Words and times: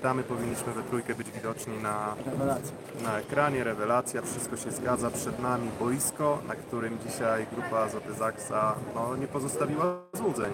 Witamy, 0.00 0.22
powinniśmy 0.22 0.72
we 0.72 0.82
trójkę 0.82 1.14
być 1.14 1.30
widoczni 1.30 1.78
na, 1.82 2.14
Rewelacja. 2.26 2.72
na 3.04 3.18
ekranie, 3.18 3.64
rewelacja, 3.64 4.22
wszystko 4.22 4.56
się 4.56 4.70
zgadza, 4.70 5.10
przed 5.10 5.38
nami 5.38 5.70
boisko, 5.80 6.38
na 6.48 6.54
którym 6.54 6.98
dzisiaj 7.06 7.46
grupa 7.52 7.78
Azoty 7.78 8.14
Zaksa 8.14 8.74
no, 8.94 9.16
nie 9.16 9.26
pozostawiła 9.26 9.96
złudzeń 10.12 10.52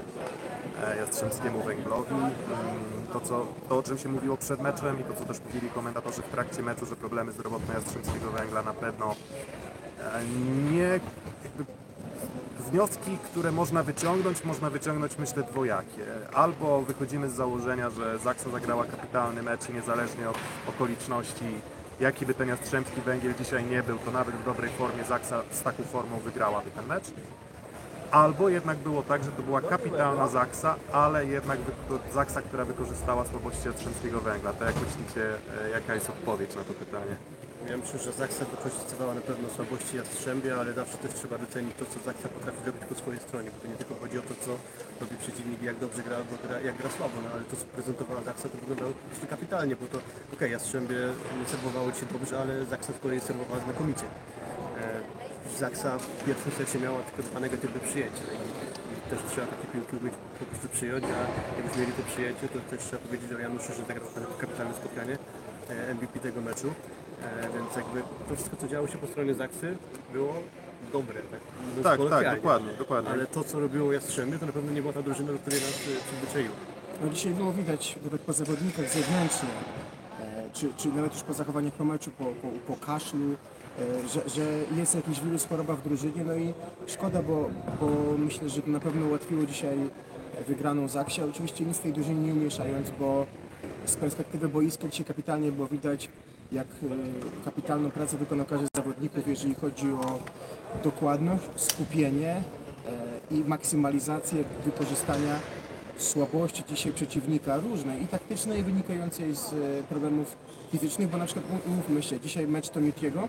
e, 0.86 0.96
Jastrzębskiemu 0.96 1.62
Węglowi. 1.62 2.14
Mm, 2.14 2.30
To, 3.12 3.20
co, 3.20 3.46
to, 3.68 3.78
o 3.78 3.82
czym 3.82 3.98
się 3.98 4.08
mówiło 4.08 4.36
przed 4.36 4.60
meczem 4.60 5.00
i 5.00 5.04
to, 5.04 5.14
co 5.14 5.24
też 5.24 5.36
mówili 5.46 5.70
komentatorzy 5.70 6.22
w 6.22 6.28
trakcie 6.28 6.62
meczu, 6.62 6.86
że 6.86 6.96
problemy 6.96 7.32
zdrowotne 7.32 7.74
Jastrzębskiego 7.74 8.30
Węgla 8.30 8.62
na 8.62 8.74
pewno 8.74 9.14
e, 10.00 10.24
nie 10.72 11.00
jakby 11.44 11.64
Wnioski, 12.70 13.18
które 13.18 13.52
można 13.52 13.82
wyciągnąć, 13.82 14.44
można 14.44 14.70
wyciągnąć 14.70 15.18
myślę 15.18 15.42
dwojakie. 15.42 16.04
Albo 16.34 16.82
wychodzimy 16.82 17.30
z 17.30 17.34
założenia, 17.34 17.90
że 17.90 18.18
Zaksa 18.18 18.50
zagrała 18.50 18.84
kapitalny 18.84 19.42
mecz 19.42 19.68
i 19.70 19.72
niezależnie 19.72 20.30
od 20.30 20.36
okoliczności, 20.68 21.44
jaki 22.00 22.26
by 22.26 22.34
ten 22.34 22.48
Jastrzębski 22.48 23.00
Węgiel 23.00 23.34
dzisiaj 23.38 23.64
nie 23.64 23.82
był, 23.82 23.98
to 23.98 24.10
nawet 24.10 24.34
w 24.34 24.44
dobrej 24.44 24.70
formie 24.70 25.04
Zaksa 25.04 25.42
z 25.50 25.62
taką 25.62 25.82
formą 25.82 26.18
wygrałaby 26.18 26.70
ten 26.70 26.86
mecz. 26.86 27.04
Albo 28.10 28.48
jednak 28.48 28.78
było 28.78 29.02
tak, 29.02 29.24
że 29.24 29.32
to 29.32 29.42
była 29.42 29.60
kapitalna 29.60 30.28
Zaksa, 30.28 30.74
ale 30.92 31.26
jednak 31.26 31.58
Zaksa, 32.14 32.42
która 32.42 32.64
wykorzystała 32.64 33.24
słabości 33.24 33.68
Jastrzębskiego 33.68 34.20
Węgla. 34.20 34.52
To 34.52 34.64
jak 34.64 34.74
myślicie, 34.74 35.30
jaka 35.72 35.94
jest 35.94 36.10
odpowiedź 36.10 36.54
na 36.56 36.64
to 36.64 36.74
pytanie? 36.74 37.16
Ja 37.70 37.76
myślę, 37.76 37.98
że 37.98 38.12
Zaksa 38.12 38.44
wykorzystywała 38.44 39.14
na 39.14 39.20
pewno 39.20 39.46
słabości 39.56 39.96
Jastrzębia, 39.96 40.56
ale 40.60 40.72
zawsze 40.72 40.96
też 40.98 41.14
trzeba 41.14 41.38
docenić 41.38 41.74
to, 41.78 41.84
co 41.84 41.98
Zaksa 42.04 42.28
potrafi 42.28 42.60
robić 42.66 42.82
po 42.88 42.94
swojej 42.94 43.20
stronie, 43.20 43.50
bo 43.50 43.58
to 43.62 43.66
nie 43.68 43.78
tylko 43.80 43.94
chodzi 43.94 44.18
o 44.18 44.22
to, 44.22 44.34
co 44.44 44.50
robi 45.00 45.16
przeciwnik, 45.24 45.62
jak 45.62 45.78
dobrze 45.78 46.02
gra, 46.02 46.16
albo 46.16 46.34
gra, 46.44 46.60
jak 46.60 46.76
gra 46.76 46.90
słabo, 46.96 47.16
no 47.24 47.28
ale 47.34 47.42
to, 47.50 47.56
co 47.56 47.64
prezentowała 47.76 48.22
Zaksa, 48.22 48.48
to 48.48 48.56
wyglądało 48.58 48.92
prostu 49.08 49.26
kapitalnie, 49.26 49.74
bo 49.76 49.86
to 49.86 49.98
okej, 50.34 50.52
Jastrzębie 50.52 50.98
nie 51.40 51.48
serwowało 51.52 51.88
się 51.98 52.06
dobrze, 52.16 52.34
ale 52.42 52.64
Zaksa 52.64 52.92
z 52.92 52.98
kolei 52.98 53.20
serwowała 53.20 53.60
znakomicie. 53.66 54.06
E, 54.80 55.58
Zaksa 55.64 55.98
w 55.98 56.24
pierwszym 56.26 56.52
secie 56.52 56.78
miała 56.84 57.00
tylko 57.08 57.22
dwa 57.30 57.40
negatywne 57.40 57.80
przyjęcia 57.88 58.26
i 58.34 59.10
też 59.10 59.20
trzeba 59.30 59.46
takie 59.46 59.66
piłki 59.72 59.96
umieć 60.00 60.14
po 60.40 60.44
prostu 60.44 60.68
przyjąć, 60.68 61.04
a 61.04 61.18
jakbyśmy 61.56 61.80
mieli 61.80 61.92
to 61.98 62.02
przyjęcie, 62.12 62.44
to 62.54 62.58
też 62.70 62.80
trzeba 62.86 63.02
powiedzieć 63.06 63.32
o 63.32 63.38
Januszu, 63.38 63.70
że 63.78 63.82
zagrał 63.88 64.08
kapitalne 64.42 64.74
spotkanie, 64.74 65.14
e, 65.70 65.94
MVP 65.94 66.14
tego 66.20 66.40
meczu. 66.40 66.70
E, 67.22 67.48
więc 67.58 67.76
jakby 67.76 68.02
to 68.28 68.34
wszystko, 68.36 68.56
co 68.56 68.68
działo 68.68 68.88
się 68.88 68.98
po 68.98 69.06
stronie 69.06 69.34
Zaksy, 69.34 69.76
było 70.12 70.34
dobre. 70.92 71.20
Tak, 71.22 71.40
Tak, 71.82 72.10
tak, 72.10 72.36
dokładnie, 72.36 72.72
dokładnie. 72.78 73.10
Ale 73.10 73.26
to, 73.26 73.44
co 73.44 73.60
robiło 73.60 73.92
Jastrzębie, 73.92 74.38
to 74.38 74.46
na 74.46 74.52
pewno 74.52 74.72
nie 74.72 74.80
była 74.82 74.92
ta 74.94 75.02
drużyna, 75.02 75.32
do 75.32 75.38
której 75.38 75.60
nas 75.60 75.70
e, 75.70 76.04
przyzwyczaiła. 76.06 76.54
No 77.04 77.10
dzisiaj 77.12 77.34
było 77.34 77.52
widać 77.52 77.96
nawet 78.04 78.20
po 78.20 78.32
zawodnikach 78.32 78.88
zewnętrznie, 78.90 79.48
e, 80.20 80.50
czy, 80.52 80.68
czy 80.76 80.88
nawet 80.88 81.14
już 81.14 81.22
po 81.22 81.34
zachowaniach 81.34 81.72
po 81.72 81.84
meczu, 81.84 82.10
po, 82.10 82.24
po, 82.24 82.74
po 82.74 82.86
kaszlu, 82.86 83.36
że, 84.14 84.28
że 84.28 84.42
jest 84.76 84.94
jakiś 84.94 85.20
wirus 85.20 85.46
choroba 85.46 85.74
w 85.74 85.82
drużynie, 85.82 86.24
no 86.24 86.34
i 86.34 86.54
szkoda, 86.86 87.22
bo, 87.22 87.50
bo 87.80 87.88
myślę, 88.18 88.48
że 88.48 88.62
to 88.62 88.70
na 88.70 88.80
pewno 88.80 89.06
ułatwiło 89.06 89.46
dzisiaj 89.46 89.76
wygraną 90.48 90.88
Zaksia. 90.88 91.24
Oczywiście 91.24 91.64
nic 91.64 91.78
tej 91.78 91.92
drużynie 91.92 92.20
nie 92.20 92.32
umieszając, 92.32 92.90
bo 92.90 93.26
z 93.84 93.96
perspektywy 93.96 94.48
boiska 94.48 94.88
dzisiaj 94.88 95.06
kapitalnie 95.06 95.52
było 95.52 95.66
widać, 95.66 96.08
jak 96.52 96.66
e, 96.66 97.44
kapitalną 97.44 97.90
pracę 97.90 98.16
wykonał 98.16 98.46
każdy 98.46 98.66
z 98.66 98.76
zawodników, 98.76 99.28
jeżeli 99.28 99.54
chodzi 99.54 99.92
o 99.92 100.18
dokładność, 100.84 101.42
skupienie 101.56 102.30
e, 103.30 103.34
i 103.34 103.44
maksymalizację 103.44 104.44
wykorzystania 104.64 105.38
słabości 105.98 106.64
dzisiaj 106.68 106.92
przeciwnika 106.92 107.56
różnej 107.56 108.02
i 108.02 108.06
taktycznej, 108.08 108.60
i 108.60 108.62
wynikającej 108.62 109.34
z 109.36 109.52
e, 109.52 109.82
problemów 109.88 110.36
fizycznych, 110.72 111.08
bo 111.08 111.18
na 111.18 111.26
przykład 111.26 111.44
um- 111.50 111.60
umówmy 111.72 112.02
się, 112.02 112.20
dzisiaj 112.20 112.46
mecz 112.48 112.68
Tomitiego 112.68 113.28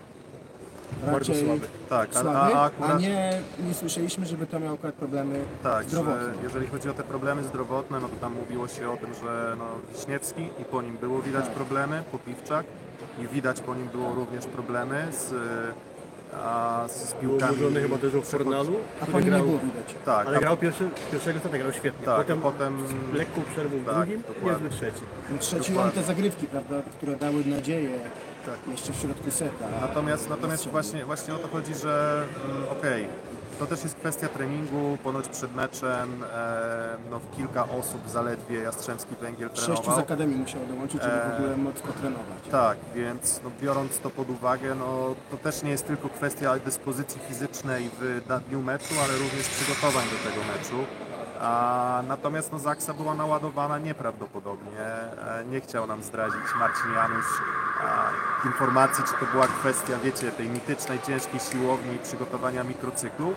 Bardzo 1.06 1.18
raczej 1.18 1.46
słaby. 1.46 1.66
Tak, 1.88 2.10
a, 2.10 2.20
słaby, 2.20 2.38
a, 2.38 2.42
a 2.42 2.52
a, 2.52 2.64
akurat... 2.64 3.00
nie, 3.00 3.42
nie 3.68 3.74
słyszeliśmy, 3.74 4.26
żeby 4.26 4.46
to 4.46 4.60
miał 4.60 4.74
akurat 4.74 4.94
problemy 4.94 5.40
Tak, 5.62 5.82
że 5.82 5.88
zdrowotne. 5.90 6.32
jeżeli 6.42 6.66
chodzi 6.66 6.88
o 6.88 6.94
te 6.94 7.02
problemy 7.02 7.44
zdrowotne, 7.44 8.00
no 8.00 8.08
to 8.08 8.16
tam 8.16 8.34
mówiło 8.34 8.68
się 8.68 8.90
o 8.90 8.96
tym, 8.96 9.14
że 9.14 9.56
no, 9.58 9.64
Wiśniewski 9.94 10.42
i 10.60 10.64
po 10.64 10.82
nim 10.82 10.96
było 10.96 11.22
widać 11.22 11.44
Tak. 11.44 11.54
problemy, 11.54 12.02
Popiwczak 12.12 12.66
i 13.18 13.28
widać 13.28 13.60
po 13.60 13.74
nim 13.74 13.88
było 13.88 14.14
również 14.14 14.46
problemy 14.46 15.06
z, 15.12 15.34
a, 16.44 16.84
z 16.88 17.12
piłkami. 17.12 17.56
mówione 17.56 17.80
chyba 17.80 17.98
też 17.98 18.14
o 18.14 18.22
Fornalu, 18.22 18.76
A 18.96 18.98
po 18.98 19.04
który 19.04 19.24
nim 19.24 19.32
nie 19.32 19.38
grał, 19.38 19.46
było 19.46 19.58
widać. 19.58 19.94
Tak, 20.04 20.26
ale 20.26 20.36
a, 20.36 20.40
grał 20.40 20.56
pierwszy, 20.56 20.90
pierwszego 21.10 21.40
seta, 21.40 21.58
grał 21.58 21.72
świetnie. 21.72 22.06
tak, 22.06 22.16
potem, 22.16 22.40
potem 22.40 22.78
z 22.88 23.14
lekką 23.16 23.42
przerwą 23.52 23.78
w 23.78 23.84
tak, 23.84 23.94
drugim, 23.96 24.22
dokładnie. 24.28 24.52
niezły 24.68 24.70
trzeci. 24.90 25.02
No, 25.32 25.38
Trzeci 25.38 25.78
on 25.78 25.90
te 25.90 26.02
zagrywki, 26.02 26.46
prawda, 26.46 26.82
które 26.96 27.16
dały 27.16 27.44
nadzieję 27.44 27.90
Tak. 28.46 28.54
jeszcze 28.70 28.92
w 28.92 28.96
środku 28.96 29.30
seta. 29.30 29.64
Natomiast, 29.80 30.30
natomiast 30.30 30.68
właśnie, 30.68 31.04
właśnie 31.04 31.34
o 31.34 31.38
to 31.38 31.48
chodzi, 31.48 31.74
że 31.74 32.24
mm, 32.50 32.62
okej, 32.78 33.08
to 33.58 33.66
też 33.66 33.82
jest 33.82 33.96
kwestia 33.96 34.28
treningu, 34.28 34.98
ponoć 35.04 35.28
przed 35.28 35.54
meczem 35.54 36.24
e, 36.34 36.96
no, 37.10 37.20
kilka 37.36 37.68
osób 37.68 38.08
zaledwie 38.08 38.58
Jastrzębski 38.62 39.16
Węgiel 39.20 39.48
Sześciu 39.48 39.72
z 39.72 39.76
trenował. 39.76 40.04
Akademii 40.04 40.36
musiał 40.36 40.66
dołączyć, 40.66 41.02
żeby 41.02 41.16
w 41.30 41.34
ogóle 41.34 41.56
móc 41.56 41.80
potrenować. 41.80 42.38
Tak, 42.50 42.78
więc 42.94 43.40
no, 43.44 43.50
biorąc 43.62 43.98
to 43.98 44.10
pod 44.10 44.30
uwagę, 44.30 44.74
no, 44.74 45.14
to 45.30 45.36
też 45.36 45.62
nie 45.62 45.70
jest 45.70 45.86
tylko 45.86 46.08
kwestia 46.08 46.58
dyspozycji 46.58 47.20
fizycznej 47.28 47.90
w 48.00 48.20
dniu 48.48 48.62
meczu, 48.62 48.94
ale 49.04 49.18
również 49.18 49.48
przygotowań 49.48 50.04
do 50.04 50.30
tego 50.30 50.44
meczu. 50.52 50.86
A, 51.40 52.02
natomiast 52.08 52.52
no, 52.52 52.58
Zaksa 52.58 52.94
była 52.94 53.14
naładowana 53.14 53.78
nieprawdopodobnie. 53.78 54.80
E, 54.80 55.44
nie 55.50 55.60
chciał 55.60 55.86
nam 55.86 56.02
zdradzić 56.02 56.42
Marcin 56.58 56.92
Janusz 56.92 57.42
informacji, 58.44 59.04
czy 59.04 59.26
to 59.26 59.32
była 59.32 59.46
kwestia, 59.46 59.98
wiecie, 60.04 60.32
tej 60.32 60.48
mitycznej, 60.48 60.98
ciężkiej 61.06 61.40
siłowni 61.40 61.94
i 61.94 61.98
przygotowania 61.98 62.64
mikrocyklu, 62.64 63.34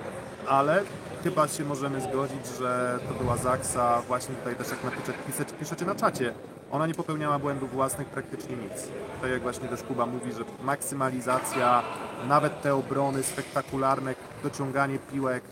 ale 0.48 0.84
chyba 1.24 1.48
się 1.48 1.66
możemy 1.66 2.02
zgodzić, 2.02 2.48
że 2.60 3.00
to 3.08 3.24
była 3.24 3.38
Zaksa, 3.38 4.02
właśnie 4.08 4.36
tutaj 4.36 4.56
też 4.56 4.70
jak 4.70 4.84
napisze, 4.84 5.14
piszecie, 5.28 5.54
piszecie 5.54 5.86
na 5.86 5.96
czacie, 5.96 6.34
ona 6.72 6.88
nie 6.88 6.94
popełniała 6.94 7.40
błędów 7.40 7.72
własnych 7.72 8.08
praktycznie 8.08 8.56
nic. 8.56 8.88
Tak 9.22 9.32
jak 9.32 9.42
właśnie 9.42 9.68
też 9.68 9.84
Kuba 9.84 10.06
mówi, 10.06 10.34
że 10.34 10.44
maksymalizacja, 10.64 11.84
nawet 12.28 12.62
te 12.62 12.76
obrony 12.76 13.24
spektakularne, 13.24 14.16
dociąganie 14.44 15.00
piłek, 15.00 15.44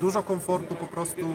dużo 0.00 0.22
komfortu 0.22 0.74
po 0.74 0.86
prostu, 0.86 1.26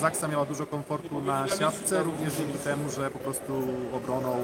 Zaksa 0.00 0.28
miała 0.28 0.44
dużo 0.44 0.66
komfortu 0.66 1.20
na 1.20 1.48
siatce, 1.48 2.02
również 2.02 2.34
dzięki 2.34 2.58
temu, 2.58 2.90
że 2.90 3.10
po 3.10 3.18
prostu 3.18 3.62
obroną, 3.92 4.36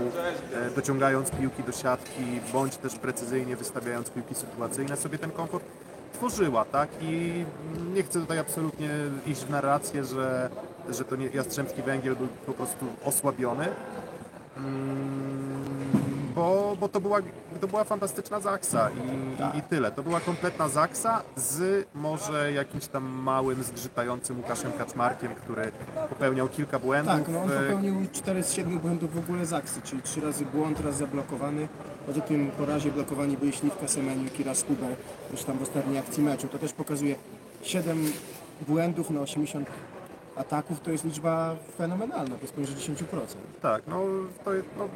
e, 0.55 0.71
dociągając 0.71 1.31
piłki 1.31 1.63
do 1.63 1.73
siatki, 1.73 2.23
bądź 2.53 2.77
też 2.77 2.95
precyzyjnie 2.95 3.57
wystawiając 3.57 4.11
piłki 4.11 4.35
sytuacyjne, 4.35 4.97
sobie 4.97 5.19
ten 5.19 5.31
komfort 5.31 5.65
tworzyła, 6.13 6.65
tak? 6.65 6.89
I 7.01 7.45
nie 7.95 8.03
chcę 8.03 8.21
tutaj 8.21 8.39
absolutnie 8.39 8.91
iść 9.27 9.41
w 9.41 9.51
narrację, 9.51 10.05
że, 10.05 10.51
że 10.89 11.05
to 11.05 11.17
nie, 11.17 11.27
Jastrzębski 11.27 11.83
Węgiel 11.83 12.17
był 12.17 12.29
po 12.47 12.53
prostu 12.53 12.87
osłabiony, 13.05 13.69
Mm, 14.57 15.14
bo, 16.85 16.89
to, 16.89 17.01
była, 17.01 17.19
to 17.61 17.69
była 17.69 17.85
fantastyczna 17.85 18.41
Zaksa 18.41 18.91
i, 18.91 19.55
i, 19.57 19.59
i 19.59 19.63
tyle. 19.63 19.91
To 19.91 20.03
była 20.03 20.21
kompletna 20.21 20.69
Zaksa 20.69 21.23
z 21.37 21.87
może 21.95 22.53
jakimś 22.53 22.87
tam 22.87 23.05
małym, 23.05 23.63
zgrzytającym 23.63 24.37
Łukaszem 24.37 24.73
Kaczmarkiem, 24.73 25.35
który 25.35 25.73
popełniał 26.09 26.49
kilka 26.49 26.79
błędów. 26.79 27.15
Tak, 27.15 27.29
no 27.29 27.43
on 27.43 27.51
E, 27.53 27.61
popełnił 27.61 28.07
4 28.13 28.43
z 28.43 28.53
7 28.53 28.79
błędów 28.79 29.15
w 29.15 29.19
ogóle 29.19 29.47
z 29.47 29.53
akcji, 29.53 29.83
czyli 29.83 30.03
3 30.03 30.21
razy 30.21 30.45
błąd, 30.47 30.81
raz 30.81 30.97
zablokowany. 30.97 31.69
Poza 32.07 32.21
tym 32.21 32.51
po 32.59 32.67
razie 32.67 32.91
blokowani 32.91 33.37
byli 33.37 33.53
Śliwka 33.53 33.89
Semeniuk 33.89 34.41
i 34.41 34.45
raz 34.45 34.63
Huber, 34.65 34.97
już 35.33 35.43
tam 35.43 35.59
w 35.59 35.63
ostatniej 35.63 35.99
akcji 35.99 36.23
meczu. 36.23 36.49
To 36.49 36.59
też 36.59 36.73
pokazuje 36.73 37.15
7 37.63 38.13
błędów 38.69 39.11
na 39.11 39.21
80 39.21 39.69
ataków, 40.37 40.81
to 40.81 40.91
jest 40.91 41.05
liczba 41.05 41.57
fenomenalna, 41.79 42.35
to 42.37 42.43
jest 42.43 42.55
poniżej 42.55 42.77
10%. 42.77 42.97
Tak, 43.63 43.83
no, 43.87 44.01
to, 44.45 44.55
jest- 44.55 44.69
no, 44.79 44.89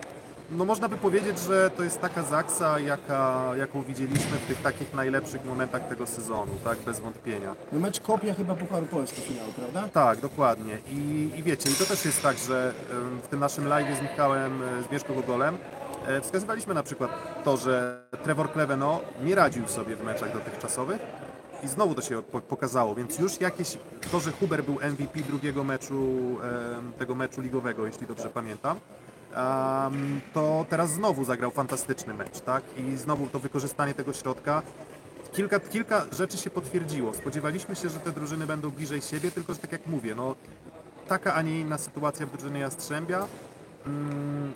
no 0.50 0.64
można 0.64 0.88
by 0.88 0.96
powiedzieć, 0.96 1.38
że 1.38 1.70
to 1.76 1.82
jest 1.84 2.00
taka 2.00 2.22
Zaksa, 2.22 2.80
jaka, 2.80 3.44
jaką 3.58 3.82
widzieliśmy 3.82 4.38
w 4.38 4.46
tych 4.46 4.62
takich 4.62 4.94
najlepszych 4.94 5.44
momentach 5.44 5.88
tego 5.88 6.06
sezonu, 6.06 6.52
tak, 6.64 6.78
bez 6.78 7.00
wątpienia. 7.00 7.54
No 7.72 7.80
mecz 7.80 8.00
kopia 8.00 8.34
chyba 8.34 8.54
Pucharu 8.54 8.86
Polski 8.86 9.20
finału, 9.20 9.52
prawda? 9.52 9.88
Tak, 9.92 10.20
dokładnie. 10.20 10.78
I, 10.90 11.30
I 11.36 11.42
wiecie, 11.42 11.70
i 11.70 11.74
to 11.74 11.84
też 11.84 12.04
jest 12.04 12.22
tak, 12.22 12.38
że 12.38 12.74
w 13.22 13.28
tym 13.28 13.40
naszym 13.40 13.68
live 13.68 13.98
z 13.98 14.02
Michałem, 14.02 14.62
e, 14.62 14.82
z 14.82 14.90
Mieszko 14.90 15.14
Gogolem, 15.14 15.58
e, 16.06 16.20
wskazywaliśmy 16.20 16.74
na 16.74 16.82
przykład 16.82 17.10
to, 17.44 17.56
że 17.56 18.02
Trevor 18.24 18.52
Kleveno 18.52 19.00
nie 19.24 19.34
radził 19.34 19.68
sobie 19.68 19.96
w 19.96 20.04
meczach 20.04 20.32
dotychczasowych 20.32 21.00
i 21.62 21.68
znowu 21.68 21.94
to 21.94 22.02
się 22.02 22.22
po- 22.22 22.40
pokazało, 22.40 22.94
więc 22.94 23.18
już 23.18 23.40
jakieś, 23.40 23.78
to, 24.12 24.20
że 24.20 24.32
Huber 24.32 24.64
był 24.64 24.78
MVP 24.82 25.20
drugiego 25.20 25.64
meczu, 25.64 26.16
tego 26.98 27.14
meczu 27.14 27.40
ligowego, 27.40 27.86
jeśli 27.86 28.06
dobrze 28.06 28.28
pamiętam, 28.30 28.80
to 30.34 30.66
teraz 30.68 30.90
znowu 30.90 31.24
zagrał 31.24 31.50
fantastyczny 31.50 32.14
mecz, 32.14 32.40
tak? 32.40 32.62
I 32.76 32.96
znowu 32.96 33.26
to 33.26 33.38
wykorzystanie 33.38 33.94
tego 33.94 34.12
środka, 34.12 34.62
Kilka, 35.32 35.60
kilka 35.60 36.06
rzeczy 36.12 36.36
się 36.36 36.50
potwierdziło. 36.50 37.14
Spodziewaliśmy 37.14 37.76
się, 37.76 37.88
że 37.88 38.00
te 38.00 38.12
drużyny 38.12 38.46
będą 38.46 38.70
bliżej 38.70 39.02
siebie, 39.02 39.30
tylko 39.30 39.54
że 39.54 39.58
tak 39.58 39.72
jak 39.72 39.86
mówię, 39.86 40.14
no, 40.14 40.34
taka, 41.08 41.34
a 41.34 41.42
nie 41.42 41.60
inna 41.60 41.78
sytuacja 41.78 42.26
w 42.26 42.30
drużynie 42.30 42.60
Jastrzębia. 42.60 43.26
Mm, 43.86 44.52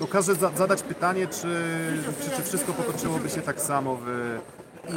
no 0.00 0.06
każe 0.06 0.34
za, 0.34 0.50
zadać 0.50 0.82
pytanie, 0.82 1.26
czy, 1.26 1.56
czy, 2.22 2.36
czy 2.36 2.42
wszystko 2.42 2.72
potoczyłoby 2.72 3.30
się 3.30 3.42
tak 3.42 3.60
samo 3.60 3.96
w, 3.96 4.38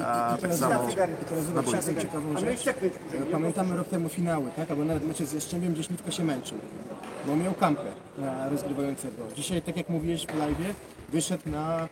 a, 0.05 0.37
tak 0.41 0.53
samo 0.53 0.87
na 1.55 1.61
boisku. 1.63 1.91
Pamiętamy 3.31 3.77
rok 3.77 3.87
temu 3.87 4.09
finały, 4.09 4.51
tak? 4.55 4.71
Albo 4.71 4.85
nawet 4.85 5.07
mecze 5.07 5.25
z 5.25 5.33
Jastrzębiem, 5.33 5.73
gdzie 5.73 5.83
Śliwka 5.83 6.11
się 6.11 6.23
męczył. 6.23 6.57
Bo 7.27 7.35
miał 7.35 7.53
kampę 7.53 7.91
na 8.17 8.49
rozgrywającego. 8.49 9.23
Dzisiaj, 9.35 9.61
tak 9.61 9.77
jak 9.77 9.89
mówiłeś 9.89 10.25
w 10.25 10.37
live, 10.37 10.75
wyszedł 11.09 11.49
na, 11.49 11.87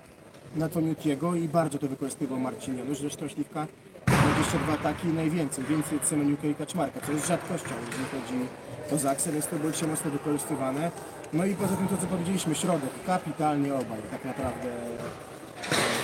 na 0.55 0.69
Toniutiego 0.69 1.35
i 1.35 1.47
bardzo 1.47 1.77
to 1.77 1.87
wykorzystywał 1.87 2.39
Marcin 2.39 2.77
Janusz. 2.77 2.97
Zresztą 2.97 3.27
Śliwka 3.27 3.67
22 4.05 4.73
ataki 4.73 5.07
i 5.07 5.13
najwięcej, 5.13 5.63
więcej 5.65 5.97
od 5.97 6.05
Semeniuka 6.05 6.47
i 6.47 6.55
Kaczmarka, 6.55 6.99
co 7.05 7.11
jest 7.11 7.27
rzadkością, 7.27 7.69
jeżeli 7.87 8.05
chodzi 8.05 8.47
o 8.95 8.97
Zaksę, 8.97 9.31
więc 9.31 9.47
to 9.47 9.55
było 9.55 9.71
dzisiaj 9.71 9.89
mocno 9.89 10.11
wykorzystywane. 10.11 10.91
No 11.33 11.45
i 11.45 11.55
poza 11.55 11.75
tym 11.75 11.87
to, 11.87 11.97
co 11.97 12.07
powiedzieliśmy, 12.07 12.55
środek, 12.55 12.89
kapitalnie 13.05 13.73
obaj 13.73 13.99
tak 14.11 14.25
naprawdę 14.25 14.69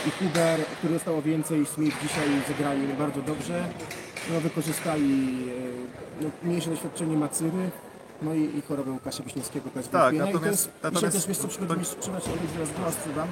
i 0.07 0.11
Huber, 0.11 0.59
który 0.77 0.93
dostał 0.93 1.17
o 1.17 1.21
więcej, 1.21 1.65
Smith 1.65 2.01
dzisiaj 2.01 2.27
zagrali 2.47 2.87
bardzo 2.87 3.21
dobrze. 3.21 3.65
No, 4.33 4.41
wykorzystali 4.41 5.37
e, 6.21 6.23
no, 6.23 6.29
mniejsze 6.43 6.69
doświadczenie 6.69 7.17
Macyry, 7.17 7.71
no 8.21 8.33
i, 8.33 8.57
i 8.57 8.61
chorobę 8.61 8.91
Łukasza 8.91 9.23
Wiśniewskiego. 9.23 9.69
Jest 9.75 9.91
Tak, 9.91 10.01
wątpienie. 10.01 10.29
I 10.29 10.33
to 10.33 10.39
natomiast- 10.39 10.65
jest, 10.65 10.83
natomiast- 10.83 11.05
dzisiaj 11.05 11.11
też 11.21 11.27
wiesz 11.27 11.37
co 11.37 11.47
przychodzi 11.47 11.73
mi, 11.79 11.85
przepraszam, 12.01 12.33
głos 12.81 12.95
dam, 13.15 13.27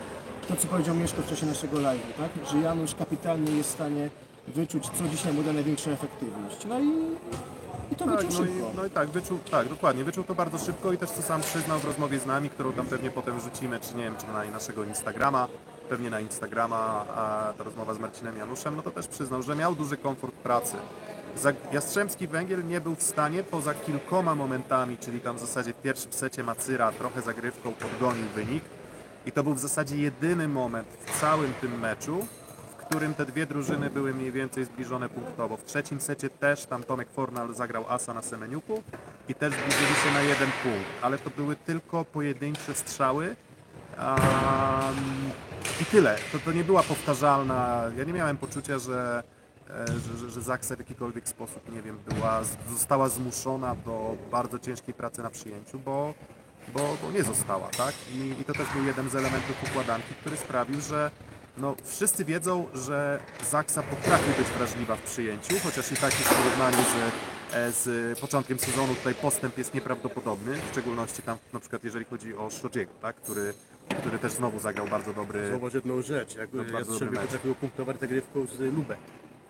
to 0.47 0.55
co 0.55 0.67
powiedział 0.67 0.95
Mieszko 0.95 1.21
w 1.21 1.29
czasie 1.29 1.45
naszego 1.45 1.77
live'u, 1.77 2.13
tak? 2.17 2.47
Że 2.51 2.57
Janusz 2.57 2.95
kapitalnie 2.95 3.51
jest 3.51 3.69
w 3.69 3.73
stanie 3.73 4.09
wyczuć, 4.47 4.89
co 4.89 5.07
dzisiaj 5.07 5.33
mu 5.33 5.43
da 5.43 5.53
największą 5.53 5.91
efektywność. 5.91 6.65
No 6.65 6.79
i, 6.79 6.87
i 7.91 7.95
to 7.95 8.05
Tak, 8.05 8.15
wyczuł 8.15 8.45
no 8.45 8.45
i, 8.51 8.53
szybko. 8.53 8.71
no 8.75 8.85
i 8.85 8.89
tak, 8.89 9.09
wyczuł, 9.09 9.39
tak, 9.51 9.69
dokładnie, 9.69 10.03
wyczuł 10.03 10.23
to 10.23 10.35
bardzo 10.35 10.57
szybko 10.57 10.93
i 10.93 10.97
też 10.97 11.09
co 11.09 11.21
sam 11.21 11.41
przyznał 11.41 11.79
w 11.79 11.85
rozmowie 11.85 12.19
z 12.19 12.25
nami, 12.25 12.49
którą 12.49 12.73
tam 12.73 12.85
pewnie 12.85 13.11
potem 13.11 13.39
wrzucimy, 13.39 13.79
czy 13.79 13.95
nie 13.95 14.03
wiem, 14.03 14.15
czy 14.19 14.27
na 14.27 14.51
naszego 14.51 14.83
Instagrama, 14.83 15.47
pewnie 15.89 16.09
na 16.09 16.19
Instagrama, 16.19 17.05
a 17.15 17.53
ta 17.57 17.63
rozmowa 17.63 17.93
z 17.93 17.99
Marcinem 17.99 18.37
Januszem, 18.37 18.75
no 18.75 18.81
to 18.83 18.91
też 18.91 19.07
przyznał, 19.07 19.43
że 19.43 19.55
miał 19.55 19.75
duży 19.75 19.97
komfort 19.97 20.35
pracy. 20.35 20.73
Jastrzębski 21.71 22.27
Węgiel 22.27 22.67
nie 22.67 22.81
był 22.81 22.95
w 22.95 23.03
stanie 23.03 23.43
poza 23.43 23.73
kilkoma 23.73 24.35
momentami, 24.35 24.97
czyli 24.97 25.19
tam 25.19 25.35
w 25.35 25.39
zasadzie 25.39 25.73
w 25.73 25.81
pierwszym 25.81 26.13
secie 26.13 26.43
Macyra 26.43 26.91
trochę 26.91 27.21
zagrywką 27.21 27.73
podgonił 27.73 28.25
wynik 28.35 28.63
i 29.25 29.31
to 29.31 29.43
był 29.43 29.53
w 29.53 29.59
zasadzie 29.59 29.97
jedyny 29.97 30.47
moment 30.47 30.87
w 31.05 31.21
całym 31.21 31.53
tym 31.53 31.79
meczu, 31.79 32.27
w 32.71 32.75
którym 32.75 33.13
te 33.13 33.25
dwie 33.25 33.45
drużyny 33.45 33.89
były 33.89 34.13
mniej 34.13 34.31
więcej 34.31 34.65
zbliżone 34.65 35.09
punktowo. 35.09 35.57
W 35.57 35.63
trzecim 35.63 36.01
secie 36.01 36.29
też 36.29 36.65
tam 36.65 36.83
Tomek 36.83 37.09
Fornal 37.09 37.55
zagrał 37.55 37.85
asa 37.89 38.13
na 38.13 38.21
Semeniuku 38.21 38.83
i 39.29 39.35
też 39.35 39.53
zbliżyli 39.53 39.95
się 40.03 40.11
na 40.13 40.21
jeden 40.21 40.49
punkt, 40.63 40.89
ale 41.01 41.17
to 41.17 41.29
były 41.29 41.55
tylko 41.55 42.05
pojedyncze 42.05 42.73
strzały. 42.73 43.35
Um, 43.97 44.95
I 45.81 45.85
tyle. 45.85 46.15
To, 46.31 46.39
to 46.39 46.51
nie 46.51 46.63
była 46.63 46.83
powtarzalna. 46.83 47.83
Ja 47.97 48.03
nie 48.03 48.13
miałem 48.13 48.37
poczucia, 48.37 48.79
że, 48.79 49.23
że, 49.69 50.17
że, 50.17 50.29
że 50.29 50.41
Zaksa 50.41 50.75
w 50.75 50.79
jakikolwiek 50.79 51.29
sposób, 51.29 51.73
nie 51.73 51.81
wiem, 51.81 51.99
była, 52.07 52.41
została 52.69 53.09
zmuszona 53.09 53.75
do 53.75 54.17
bardzo 54.31 54.59
ciężkiej 54.59 54.93
pracy 54.93 55.23
na 55.23 55.29
przyjęciu, 55.29 55.79
bo, 55.79 56.13
bo, 56.73 56.97
bo 57.01 57.11
nie 57.11 57.23
została, 57.23 57.67
tak? 57.67 57.95
I, 58.13 58.41
I 58.41 58.45
to 58.45 58.53
też 58.53 58.67
był 58.75 58.85
jeden 58.85 59.09
z 59.09 59.15
elementów 59.15 59.63
układanki, 59.71 60.13
który 60.21 60.37
sprawił, 60.37 60.81
że 60.81 61.11
no, 61.57 61.75
wszyscy 61.83 62.25
wiedzą, 62.25 62.65
że 62.73 63.19
Zaksa 63.51 63.83
potrafi 63.83 64.31
być 64.37 64.47
wrażliwa 64.47 64.95
w 64.95 65.01
przyjęciu, 65.01 65.55
chociaż 65.63 65.91
i 65.91 65.95
tak 65.95 66.11
jest 66.11 66.29
w 66.29 66.43
porównaniu 66.43 66.77
z, 66.77 66.95
e, 67.55 67.71
z 67.71 68.19
początkiem 68.19 68.59
sezonu 68.59 68.95
tutaj 68.95 69.15
postęp 69.15 69.57
jest 69.57 69.73
nieprawdopodobny, 69.73 70.55
w 70.55 70.71
szczególności 70.71 71.21
tam 71.21 71.37
na 71.53 71.59
przykład 71.59 71.83
jeżeli 71.83 72.05
chodzi 72.05 72.35
o 72.35 72.49
Szodziego, 72.49 72.91
tak? 73.01 73.15
który, 73.15 73.53
który 73.99 74.19
też 74.19 74.31
znowu 74.31 74.59
zagrał 74.59 74.87
bardzo 74.87 75.13
dobry, 75.13 75.49
Zauważ 75.49 75.73
jedną 75.73 76.01
rzecz, 76.01 76.35
jak 76.35 76.49
dobry 76.49 76.73
Jastrzębie 76.73 77.13
mecz. 77.13 77.21
potrafiło 77.21 77.55
punktować 77.55 77.99
zagrywką 77.99 78.45
z 78.45 78.59
Lubek. 78.59 78.99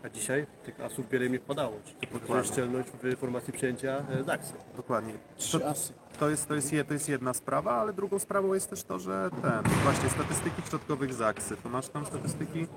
A 0.08 0.10
dzisiaj 0.10 0.48
tych 0.66 0.82
asów 0.82 1.10
wiele 1.10 1.30
nie 1.30 1.40
wpadało. 1.40 1.74
Czy 1.86 1.94
to 1.94 2.00
pokazuje 2.00 2.22
Dokładnie. 2.22 2.52
szczelność 2.54 2.90
w 3.04 3.20
formacji 3.20 3.54
przyjęcia 3.54 4.04
e, 4.10 4.24
Daxy. 4.24 4.54
dokładnie. 4.78 5.14
To, 5.14 5.20
Trzy 5.38 5.66
asy. 5.66 5.94
to, 6.20 6.30
jest, 6.30 6.48
to, 6.48 6.56
jest, 6.56 6.74
je- 6.74 6.84
to 6.86 6.94
jest 6.94 7.10
jedna 7.10 7.34
sprawa, 7.34 7.72
ale 7.72 7.94
drugą 7.94 8.20
sprawą 8.20 8.54
jest 8.54 8.70
też 8.70 8.84
to, 8.84 9.00
że 9.00 9.30
ten, 9.42 9.72
właśnie 9.84 10.10
statystyki 10.10 10.62
środkowych 10.70 11.14
Zaksy. 11.14 11.58
To 11.58 11.70
masz 11.70 11.88
tam 11.88 12.06
statystyki? 12.06 12.68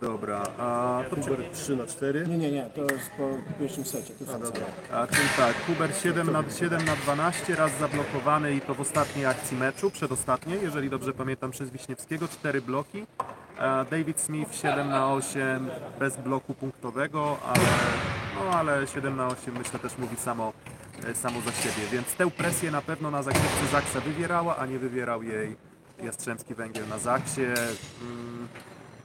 Dobra, 0.00 0.42
a 0.58 1.02
to 1.10 1.16
Huber 1.16 1.50
3 1.52 1.76
na 1.76 1.86
4. 1.86 2.26
Nie, 2.28 2.38
nie, 2.38 2.52
nie, 2.52 2.70
to 2.74 2.82
jest 2.82 3.10
po 3.18 3.28
pierwszym 3.60 3.84
secie. 3.84 4.14
To 4.14 4.38
jest 4.38 4.60
A, 4.92 5.06
czyli 5.06 5.28
tak, 5.36 5.66
Huber 5.66 5.94
7 5.94 6.32
na, 6.32 6.44
7 6.58 6.84
na 6.84 6.96
12, 6.96 7.54
raz 7.54 7.78
zablokowany 7.78 8.54
i 8.54 8.60
to 8.60 8.74
w 8.74 8.80
ostatniej 8.80 9.26
akcji 9.26 9.56
meczu, 9.56 9.90
przedostatniej, 9.90 10.62
jeżeli 10.62 10.90
dobrze 10.90 11.12
pamiętam, 11.12 11.50
przez 11.50 11.70
Wiśniewskiego, 11.70 12.28
4 12.28 12.62
bloki. 12.62 13.06
A 13.58 13.84
David 13.90 14.20
Smith 14.20 14.54
7 14.54 14.88
na 14.88 15.12
8 15.14 15.68
bez 15.98 16.16
bloku 16.16 16.54
punktowego, 16.54 17.36
ale, 17.46 17.60
no, 18.34 18.50
ale 18.58 18.86
7 18.86 19.16
na 19.16 19.26
8 19.26 19.58
myślę 19.58 19.78
też 19.78 19.98
mówi 19.98 20.16
samo, 20.16 20.52
e, 21.06 21.14
samo 21.14 21.40
za 21.40 21.52
siebie, 21.52 21.86
więc 21.92 22.14
tę 22.14 22.30
presję 22.30 22.70
na 22.70 22.82
pewno 22.82 23.10
na 23.10 23.22
zagrywce 23.22 23.66
Zaksa 23.72 24.00
wywierała, 24.00 24.56
a 24.56 24.66
nie 24.66 24.78
wywierał 24.78 25.22
jej 25.22 25.56
Jastrzębski 26.02 26.54
Węgiel 26.54 26.88
na 26.88 26.98
Zaksie. 26.98 27.40
Mm, 28.02 28.48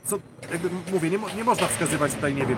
co, 0.05 0.17
jakby 0.51 0.69
mówię, 0.91 1.09
nie, 1.09 1.17
mo- 1.17 1.29
nie 1.29 1.43
można 1.43 1.67
wskazywać 1.67 2.13
tutaj, 2.13 2.35
nie 2.35 2.45
wiem, 2.45 2.57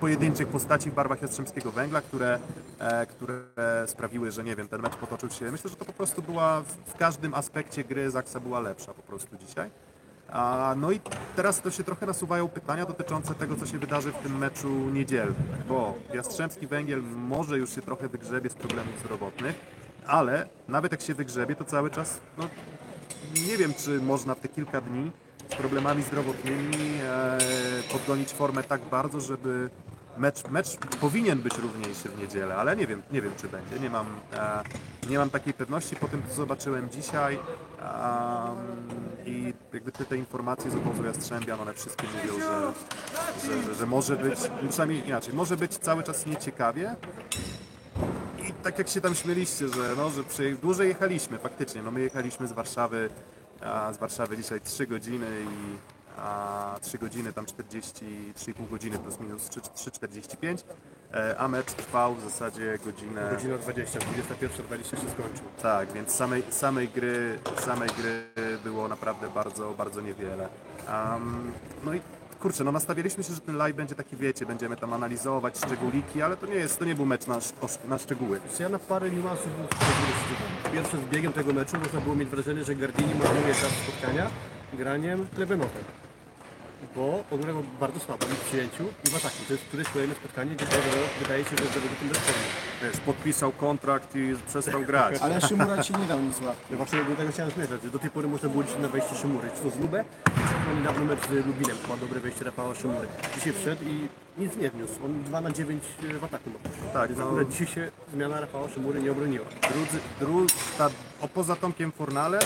pojedynczych 0.00 0.48
postaci 0.48 0.90
w 0.90 0.94
barwach 0.94 1.22
Jastrzębskiego 1.22 1.72
Węgla, 1.72 2.00
które, 2.00 2.38
e, 2.78 3.06
które 3.06 3.40
sprawiły, 3.86 4.30
że 4.30 4.44
nie 4.44 4.56
wiem, 4.56 4.68
ten 4.68 4.82
mecz 4.82 4.96
potoczył 4.96 5.30
się. 5.30 5.50
Myślę, 5.50 5.70
że 5.70 5.76
to 5.76 5.84
po 5.84 5.92
prostu 5.92 6.22
była 6.22 6.60
w, 6.60 6.66
w 6.90 6.96
każdym 6.96 7.34
aspekcie 7.34 7.84
gry 7.84 8.10
Zaksa 8.10 8.40
była 8.40 8.60
lepsza 8.60 8.94
po 8.94 9.02
prostu 9.02 9.36
dzisiaj. 9.36 9.70
No 10.76 10.92
i 10.92 11.00
teraz 11.36 11.60
to 11.60 11.70
się 11.70 11.84
trochę 11.84 12.06
nasuwają 12.06 12.48
pytania 12.48 12.86
dotyczące 12.86 13.34
tego, 13.34 13.56
co 13.56 13.66
się 13.66 13.78
wydarzy 13.78 14.12
w 14.12 14.18
tym 14.18 14.38
meczu 14.38 14.68
niedzielnym, 14.68 15.34
bo 15.68 15.94
Jastrzębski 16.14 16.66
Węgiel 16.66 17.02
może 17.02 17.58
już 17.58 17.74
się 17.74 17.82
trochę 17.82 18.08
wygrzebie 18.08 18.50
z 18.50 18.54
problemów 18.54 18.98
zdrowotnych, 18.98 19.60
ale 20.06 20.48
nawet 20.68 20.92
jak 20.92 21.00
się 21.00 21.14
wygrzebie, 21.14 21.56
to 21.56 21.64
cały 21.64 21.90
czas 21.90 22.20
no, 22.38 22.48
nie 23.48 23.56
wiem, 23.56 23.74
czy 23.74 24.00
można 24.00 24.34
w 24.34 24.40
te 24.40 24.48
kilka 24.48 24.80
dni 24.80 25.10
z 25.50 25.54
problemami 25.54 26.02
zdrowotnymi 26.02 26.76
e, 27.02 27.38
podgonić 27.92 28.32
formę 28.32 28.62
tak 28.62 28.80
bardzo, 28.80 29.20
żeby 29.20 29.70
mecz, 30.18 30.48
mecz 30.50 30.76
powinien 31.00 31.38
być 31.38 31.58
równiejszy 31.58 32.08
w 32.08 32.18
niedzielę, 32.18 32.56
ale 32.56 32.76
nie 32.76 32.86
wiem, 32.86 33.02
nie 33.12 33.22
wiem 33.22 33.32
czy 33.40 33.48
będzie. 33.48 33.78
Nie 33.80 33.90
mam, 33.90 34.06
e, 34.32 34.62
nie 35.10 35.18
mam 35.18 35.30
takiej 35.30 35.54
pewności 35.54 35.96
po 35.96 36.08
tym, 36.08 36.22
co 36.28 36.34
zobaczyłem 36.34 36.90
dzisiaj. 36.90 37.34
I 37.34 39.03
jakby 39.72 39.92
te, 39.92 40.04
te 40.04 40.16
informacje 40.16 40.70
z 40.70 40.74
obozu 40.74 41.04
Jastrzębia, 41.04 41.56
no 41.56 41.62
one 41.62 41.74
wszystkie 41.74 42.06
mówią, 42.06 42.40
że, 42.40 42.72
że, 43.46 43.62
że, 43.62 43.74
że 43.74 43.86
może 43.86 44.16
być, 44.16 44.38
przynajmniej 44.68 45.06
inaczej, 45.06 45.34
może 45.34 45.56
być 45.56 45.78
cały 45.78 46.02
czas 46.02 46.26
nieciekawie, 46.26 46.96
i 48.48 48.52
tak 48.52 48.78
jak 48.78 48.88
się 48.88 49.00
tam 49.00 49.14
śmieliście, 49.14 49.68
że, 49.68 49.94
no, 49.96 50.10
że 50.10 50.24
przy, 50.24 50.56
dłużej 50.62 50.88
jechaliśmy, 50.88 51.38
faktycznie. 51.38 51.82
No, 51.82 51.90
my 51.90 52.00
jechaliśmy 52.00 52.48
z 52.48 52.52
Warszawy, 52.52 53.10
a, 53.60 53.92
z 53.92 53.98
Warszawy 53.98 54.36
dzisiaj 54.36 54.60
3 54.60 54.86
godziny 54.86 55.26
i 55.42 55.76
a, 56.18 56.78
3 56.82 56.98
godziny, 56.98 57.32
tam 57.32 57.46
40, 57.46 57.92
3,5 58.36 58.68
godziny 58.70 58.98
plus 58.98 59.20
minus 59.20 59.48
3 59.48 59.60
3,45, 59.60 60.46
e, 60.48 60.56
a 61.38 61.48
mecz 61.48 61.66
trwał 61.66 62.14
w 62.14 62.24
zasadzie 62.24 62.78
godzinę. 62.84 63.28
Godzina 63.30 63.58
20, 63.58 63.98
21.20 63.98 64.90
się 64.90 64.96
skończył. 64.96 65.44
Tak, 65.62 65.92
więc 65.92 66.14
samej, 66.14 66.42
samej, 66.50 66.88
gry, 66.88 67.38
samej 67.58 67.88
gry 67.88 68.24
było 68.64 68.88
naprawdę 68.88 69.28
bardzo, 69.28 69.74
bardzo 69.78 70.00
niewiele. 70.00 70.48
Am, 70.88 71.52
no 71.84 71.94
i 71.94 72.00
kurczę, 72.40 72.64
no 72.64 72.72
nastawialiśmy 72.72 73.24
się, 73.24 73.34
że 73.34 73.40
ten 73.40 73.56
live 73.56 73.76
będzie 73.76 73.94
taki, 73.94 74.16
wiecie, 74.16 74.46
będziemy 74.46 74.76
tam 74.76 74.92
analizować 74.92 75.58
szczególiki, 75.58 76.22
ale 76.22 76.36
to 76.36 76.46
nie 76.46 76.54
jest, 76.54 76.78
to 76.78 76.84
nie 76.84 76.94
był 76.94 77.06
mecz 77.06 77.26
na, 77.26 77.38
na 77.88 77.98
szczegóły. 77.98 78.40
Ja 78.60 78.68
na 78.68 78.78
parę 78.78 79.10
niuansów. 79.10 79.48
Pierwsze 80.72 80.96
z 80.96 81.14
biegiem 81.14 81.32
tego 81.32 81.52
meczu 81.52 81.76
można 81.78 82.00
było 82.00 82.14
mieć 82.16 82.28
wrażenie, 82.28 82.64
że 82.64 82.74
Gardini 82.74 83.14
marnuje 83.14 83.54
czas 83.54 83.70
spotkania 83.70 84.30
graniem 84.72 85.26
Klebenowem. 85.34 86.03
Bo 86.96 87.24
on 87.30 87.40
grał 87.40 87.62
bardzo 87.80 88.00
słabo 88.00 88.26
i 88.26 88.28
w 88.28 88.40
przyjęciu 88.40 88.84
i 89.06 89.10
w 89.10 89.16
ataku. 89.16 89.36
To 89.48 89.52
jest 89.52 89.64
któreś 89.64 89.88
kolejne 89.88 90.14
spotkanie, 90.14 90.54
gdzie 90.56 90.66
wydaje 91.22 91.44
się, 91.44 91.50
że 91.56 91.62
jest 91.64 91.74
zawodnikiem 91.74 92.08
bez 92.08 92.18
formy. 92.18 92.42
Wiesz, 92.82 93.00
podpisał 93.00 93.52
kontrakt 93.52 94.16
i 94.16 94.34
przestał 94.48 94.82
grać. 94.82 95.18
Ale 95.22 95.40
Szymura 95.40 95.82
ci 95.82 95.92
nie 95.92 96.06
dał 96.06 96.20
nic 96.20 96.40
łatwiej. 96.40 96.66
Ja 96.70 96.76
właśnie 96.76 97.04
do 97.04 97.16
tego 97.16 97.32
chciałem 97.32 97.52
zmierzać, 97.52 97.82
że 97.82 97.90
do 97.90 97.98
tej 97.98 98.10
pory 98.10 98.28
można 98.28 98.48
było 98.48 98.62
liczyć 98.62 98.78
na 98.78 98.88
wejście 98.88 99.14
Szymury. 99.14 99.48
Czy 99.56 99.62
to 99.62 99.70
z 99.70 99.80
Lubę, 99.80 100.04
czy 100.24 100.70
to 100.70 100.76
niedawno 100.78 101.04
mecz 101.04 101.20
z 101.28 101.46
Lubinem, 101.46 101.76
chyba 101.82 101.96
dobre 101.96 102.20
wejście 102.20 102.44
Rafała 102.44 102.74
Szymury. 102.74 103.08
Dzisiaj 103.34 103.52
wszedł 103.52 103.84
i 103.84 104.08
nic 104.38 104.56
nie 104.56 104.70
wniósł. 104.70 105.04
On 105.04 105.22
2 105.22 105.40
na 105.40 105.50
9 105.50 105.82
w 106.20 106.24
ataku 106.24 106.50
ma. 106.50 106.58
Tak, 106.92 107.08
Więc 107.08 107.20
no. 107.20 107.26
akurat 107.26 107.48
dzisiaj 107.50 107.66
się 107.74 107.90
zmiana 108.12 108.40
Rafała 108.40 108.68
Szymury 108.68 109.02
nie 109.02 109.12
obroniła. 109.12 109.46
Drudzy, 109.72 109.98
dru, 110.20 110.46
ta, 110.78 110.90
o, 111.20 111.28
poza 111.28 111.56
Tomkiem 111.56 111.92
Fornalem 111.92 112.40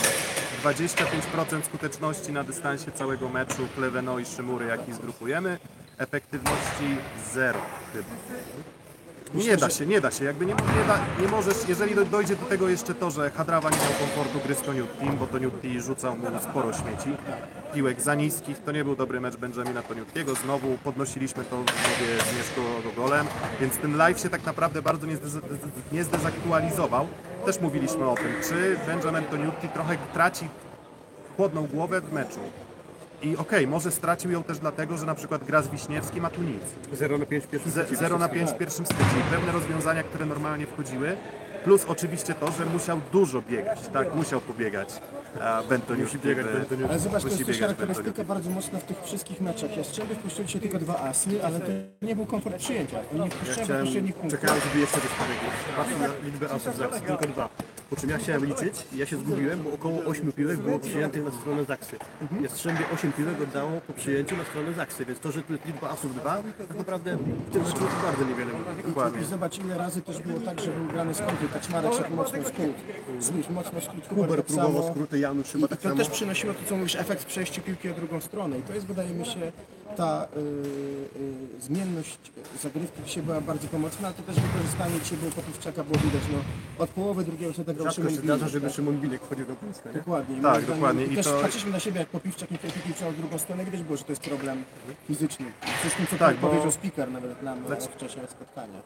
25% 0.63 1.63
skuteczności 1.63 2.33
na 2.33 2.45
dystansie 2.45 2.93
całego 2.93 3.29
meczu 3.29 3.69
Kleveno 3.77 4.19
i 4.19 4.25
Szymury, 4.25 4.67
jaki 4.67 4.93
zgrupujemy. 4.93 5.59
Efektywności 5.99 6.97
0 7.33 7.61
chyba. 7.93 8.78
Myślę, 9.35 9.51
Nie 9.51 9.57
da 9.57 9.71
się, 9.71 9.87
nie 9.87 10.01
da 10.01 10.11
się. 10.11 10.25
Jakby 10.25 10.47
nie, 10.47 10.53
nie, 10.55 10.85
da, 10.89 10.99
nie 11.23 11.29
możesz, 11.29 11.57
jeżeli 11.69 11.95
do- 11.95 12.05
dojdzie 12.05 12.37
do 12.37 12.47
tego 12.47 12.69
jeszcze 12.69 12.95
to, 12.95 13.11
że 13.11 13.31
Hadrawa 13.31 13.71
nie 13.71 13.77
miał 13.77 13.93
komfortu 14.01 14.41
gry 14.47 14.55
z 14.55 14.61
Toniutti, 14.61 15.07
bo 15.21 15.27
Toniutti 15.27 15.81
rzucał 15.81 16.17
mu 16.17 16.27
sporo 16.51 16.73
śmieci, 16.73 17.17
piłek 17.75 18.01
za 18.01 18.15
niskich, 18.15 18.59
to 18.65 18.73
nie 18.73 18.85
był 18.85 18.97
dobry 18.97 19.21
mecz 19.21 19.37
Benjamina 19.37 19.83
Toniuttiego. 19.83 20.35
Znowu 20.35 20.79
podnosiliśmy 20.85 21.45
to 21.45 21.57
mówię, 21.57 21.67
z 22.33 22.37
Mieszko 22.39 22.61
go 22.85 23.03
golem, 23.03 23.27
więc 23.61 23.77
ten 23.77 23.97
live 23.97 24.21
się 24.21 24.31
tak 24.31 24.45
naprawdę 24.47 24.83
bardzo 24.83 25.07
nie, 25.07 25.17
zdez, 25.17 25.33
nie 25.93 26.05
zdezaktualizował. 26.05 27.07
Też 27.47 27.61
mówiliśmy 27.61 28.09
o 28.09 28.15
tym, 28.15 28.33
czy 28.49 28.77
Benjamin 28.87 29.25
Toniutti 29.31 29.69
trochę 29.69 29.97
traci 30.15 30.49
chłodną 31.37 31.67
głowę 31.67 32.01
w 32.01 32.13
meczu. 32.13 32.41
I 33.23 33.37
okej, 33.37 33.67
może 33.67 33.91
stracił 33.91 34.31
ją 34.31 34.43
też 34.43 34.59
dlatego, 34.59 34.99
że 34.99 35.07
na 35.07 35.15
przykład 35.15 35.45
gra 35.45 35.63
z 35.63 35.69
Wiśniewskim, 35.69 36.25
a 36.25 36.31
tu 36.31 36.43
nic. 36.43 36.63
0 36.93 37.19
na 37.19 37.27
5 37.27 37.45
w 37.45 37.49
pierwszym 37.49 37.73
Ze- 37.73 37.85
secie. 37.85 37.97
0 37.97 38.19
na 38.19 38.29
5 38.29 38.51
w 38.51 38.59
pierwszym 38.59 38.87
styczniu. 38.87 39.23
Pewne 39.31 39.53
rozwiązania, 39.53 40.03
które 40.03 40.27
normalnie 40.27 40.67
wchodziły. 40.67 41.17
Plus 41.65 41.85
oczywiście 41.89 42.35
to, 42.35 42.53
że 42.53 42.67
musiał 42.67 43.01
dużo 43.13 43.43
biegać. 43.43 43.79
Tak, 43.93 44.15
musiał 44.15 44.41
pobiegać. 44.41 44.89
A 45.41 45.63
Bentoniutti. 45.63 46.17
Musi 46.17 46.29
biegać. 46.29 46.47
Ale 46.89 46.99
zobacz, 46.99 47.23
to 47.23 47.29
jest 47.29 47.47
też 47.47 47.61
charakterystyka 47.61 48.25
bardzo 48.25 48.51
mocna 48.51 48.79
w 48.79 48.85
tych 48.85 49.03
wszystkich 49.05 49.41
meczach. 49.41 49.77
Jastrzębie 49.77 50.15
wpuścili 50.15 50.49
się 50.49 50.61
tylko 50.61 50.79
dwa 50.79 50.99
asy, 50.99 51.45
ale 51.45 51.61
to 51.61 51.67
nie 52.03 52.17
był 52.17 52.27
komfort 52.27 52.57
przyjęcia. 52.57 53.01
Oni 53.13 53.21
nie 53.21 53.31
chciałem, 53.53 53.69
bezpośrednich 53.69 54.15
punktów. 54.15 54.41
czekałem, 54.41 54.63
żeby 54.69 54.81
jeszcze 54.81 55.01
coś 55.01 55.11
powiedzieć. 55.11 55.51
Patrzę 55.77 55.99
na 55.99 56.09
liczbę 56.29 56.51
asów 56.51 57.01
tylko 57.07 57.27
dwa. 57.27 57.49
Po 57.91 57.97
czym 57.97 58.11
ja 58.11 58.19
chciałem 58.19 58.47
liczyć 58.47 58.87
i 58.93 58.97
ja 58.99 59.07
się 59.07 59.17
zgubiłem, 59.17 59.63
bo 59.63 59.73
około 59.73 60.05
8 60.05 60.33
piłek 60.33 60.59
było 60.59 60.79
przyjętych 60.79 61.25
na 61.25 61.31
stronę 61.31 61.65
Zaksy. 61.65 61.97
Jastrzębie 62.43 62.85
8 62.95 63.13
piłek 63.13 63.43
oddało 63.43 63.71
po 63.87 63.93
przyjęciu 63.93 64.37
na 64.37 64.45
stronę 64.45 64.73
Zaksy, 64.73 65.05
więc 65.05 65.21
to, 65.21 65.33
że 65.33 65.43
tu 65.43 65.53
jest 65.53 65.67
liczba 65.67 65.91
asów 65.91 66.15
2, 66.15 66.43
tak 66.69 66.77
naprawdę 66.77 67.17
w 67.17 67.53
tym 67.53 67.63
meczu 67.63 67.85
bardzo 68.03 68.25
niewiele 68.25 68.53
mówi. 68.53 69.23
I 69.23 69.25
zobacz, 69.25 69.59
ile 69.59 69.79
razy 69.79 70.03
też 70.03 70.19
było 70.19 70.41
tak, 70.41 70.61
że 70.61 70.71
był 70.71 70.87
grany 70.87 71.15
skróty. 71.15 71.49
Kaczmarek 71.53 71.95
szedł 71.95 72.15
mocno 72.15 72.39
skrót. 72.45 72.77
Zbyś 73.21 73.49
mocno 73.49 73.81
skrót. 73.81 74.09
Huber 74.09 74.37
tak 74.37 74.47
próbował 74.47 74.91
skróty, 74.91 75.19
Janusz 75.19 75.53
chyba 75.53 75.69
tak 75.69 75.79
to 75.81 75.89
samo. 75.89 75.97
też 75.97 76.09
przynosiło 76.09 76.55
to, 76.55 76.61
co 76.69 76.77
mówisz, 76.77 76.97
efekt 76.97 77.25
przejścia 77.25 77.63
piłki 77.63 77.89
na 77.89 77.95
drugą 77.95 78.21
stronę. 78.21 78.59
I 78.59 78.63
to 78.63 78.75
jest, 78.75 78.87
wydaje 78.87 79.11
mi 79.11 79.27
się, 79.27 79.53
ta 79.97 80.29
y, 80.37 80.41
y, 81.59 81.63
zmienność 81.63 82.19
zagrywki 82.63 83.03
dzisiaj 83.07 83.23
była 83.23 83.41
bardzo 83.41 83.69
pomocna, 83.69 84.13
to 84.13 84.23
też 84.23 84.37
wykorzystanie 84.41 85.01
dzisiaj 85.01 85.19
było 85.19 85.31
Popówczaka, 85.33 85.85
było 85.85 85.99
widać, 85.99 86.23
no, 86.33 86.39
od 86.85 86.91
połowy 86.91 87.25
drugiego 87.25 87.53
seta 87.55 87.75
grał 87.75 87.87
Rzadko 87.87 87.95
Szymon 88.03 88.11
się 88.15 88.17
zdarza, 88.17 88.35
Gwizdek, 88.37 88.53
żeby 88.53 88.67
tak? 88.67 88.77
Szymon 88.77 89.01
Binek 89.01 89.23
wchodził 89.23 89.47
do 89.47 89.55
Polska, 89.57 89.89
nie? 89.91 89.95
Dokładnie. 89.99 90.35
Tak, 90.35 90.43
Moim 90.45 90.55
zdaniem- 90.65 90.75
dokładnie. 90.75 91.05
I 91.05 91.17
też 91.17 91.27
to- 91.27 91.41
patrzyliśmy 91.41 91.71
na 91.73 91.81
siebie, 91.81 92.01
jak 92.01 92.09
Popiwczak 92.09 92.51
nie 92.51 92.59
trafił 92.59 92.83
piłkę 92.83 93.13
w 93.13 93.17
drugą 93.17 93.39
stronę, 93.39 93.65
widać 93.65 93.83
było, 93.83 93.97
że 93.97 94.05
to 94.05 94.13
jest 94.13 94.23
problem 94.23 94.65
fizyczny. 95.09 95.47
Zresztą 95.83 96.03
co 96.05 96.11
Tak, 96.11 96.19
tak, 96.19 96.37
bo- 96.37 96.49
powiedział 96.49 96.73
speaker 96.73 97.11
nawet 97.11 97.43
nam 97.43 97.67
Znaczy- 97.67 97.89
w 97.89 97.97
czasie 97.97 98.21
spotkania. 98.31 98.81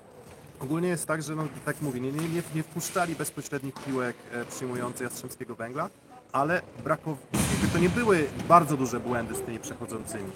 Ogólnie 0.61 0.89
jest 0.89 1.07
tak, 1.07 1.23
że 1.23 1.37
no, 1.37 1.45
tak 1.65 1.83
mówię, 1.83 2.01
nie, 2.01 2.13
nie, 2.13 2.29
nie, 2.29 2.43
nie 2.55 2.63
wpuszczali 2.63 3.15
bezpośrednich 3.15 3.75
piłek 3.75 4.17
e, 4.33 4.45
przyjmujących 4.45 5.01
Jastrzębskiego 5.11 5.55
Węgla, 5.55 5.91
ale 6.33 6.63
brakowało, 6.85 7.19
to 7.73 7.79
nie 7.79 7.89
były 7.89 8.27
bardzo 8.49 8.77
duże 8.77 9.01
błędy 9.01 9.35
z 9.35 9.41
tymi 9.41 9.59
przechodzącymi. 9.59 10.31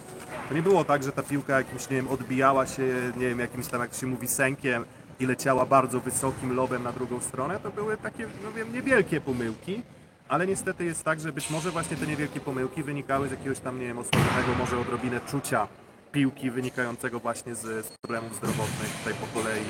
To 0.49 0.55
nie 0.55 0.63
było 0.63 0.85
tak, 0.85 1.03
że 1.03 1.13
ta 1.13 1.23
piłka 1.23 1.59
jakimś, 1.59 1.91
nie 1.91 1.97
wiem, 1.97 2.09
odbijała 2.09 2.67
się, 2.67 3.13
nie 3.17 3.29
wiem, 3.29 3.39
jakimś 3.39 3.67
tam, 3.67 3.81
jak 3.81 3.95
się 3.95 4.07
mówi, 4.07 4.29
sękiem 4.29 4.85
i 5.21 5.27
leciała 5.27 5.67
bardzo 5.67 6.01
wysokim 6.01 6.53
lobem 6.57 6.83
na 6.83 6.93
drugą 6.93 7.21
stronę. 7.21 7.61
To 7.61 7.71
były 7.71 7.97
takie, 7.97 8.27
no 8.45 8.53
wiem, 8.53 8.73
niewielkie 8.73 9.21
pomyłki, 9.21 9.83
ale 10.29 10.47
niestety 10.47 10.85
jest 10.85 11.05
tak, 11.05 11.21
że 11.21 11.33
być 11.33 11.51
może 11.51 11.71
właśnie 11.71 11.97
te 11.97 12.07
niewielkie 12.07 12.41
pomyłki 12.41 12.83
wynikały 12.83 13.29
z 13.29 13.31
jakiegoś 13.31 13.61
tam, 13.61 13.81
nie 13.81 13.87
wiem, 13.87 13.99
osłabionego 13.99 14.55
może 14.59 14.79
odrobinę 14.79 15.21
czucia 15.21 15.69
piłki 16.13 16.51
wynikającego 16.51 17.21
właśnie 17.21 17.55
z, 17.55 17.87
z 17.87 17.89
problemów 17.89 18.37
zdrowotnych 18.37 18.97
tutaj 18.99 19.15
po 19.15 19.41
kolei 19.41 19.65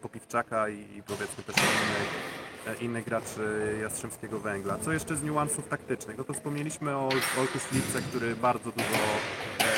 Popiwczaka 0.00 0.68
i, 0.68 0.96
i 0.96 1.02
powiedzmy 1.02 1.44
też 1.44 1.56
innych, 1.56 2.10
e, 2.66 2.84
innych 2.84 3.04
graczy 3.04 3.76
Jastrzębskiego 3.82 4.40
Węgla. 4.40 4.78
Co 4.78 4.92
jeszcze 4.92 5.16
z 5.16 5.22
niuansów 5.22 5.68
taktycznych? 5.68 6.18
No 6.18 6.24
to 6.24 6.32
wspomnieliśmy 6.32 6.96
o 6.96 7.08
Olku 7.38 7.58
Śliwce, 7.58 8.02
który 8.02 8.36
bardzo 8.36 8.72
dużo 8.72 8.86
em, 9.58 9.68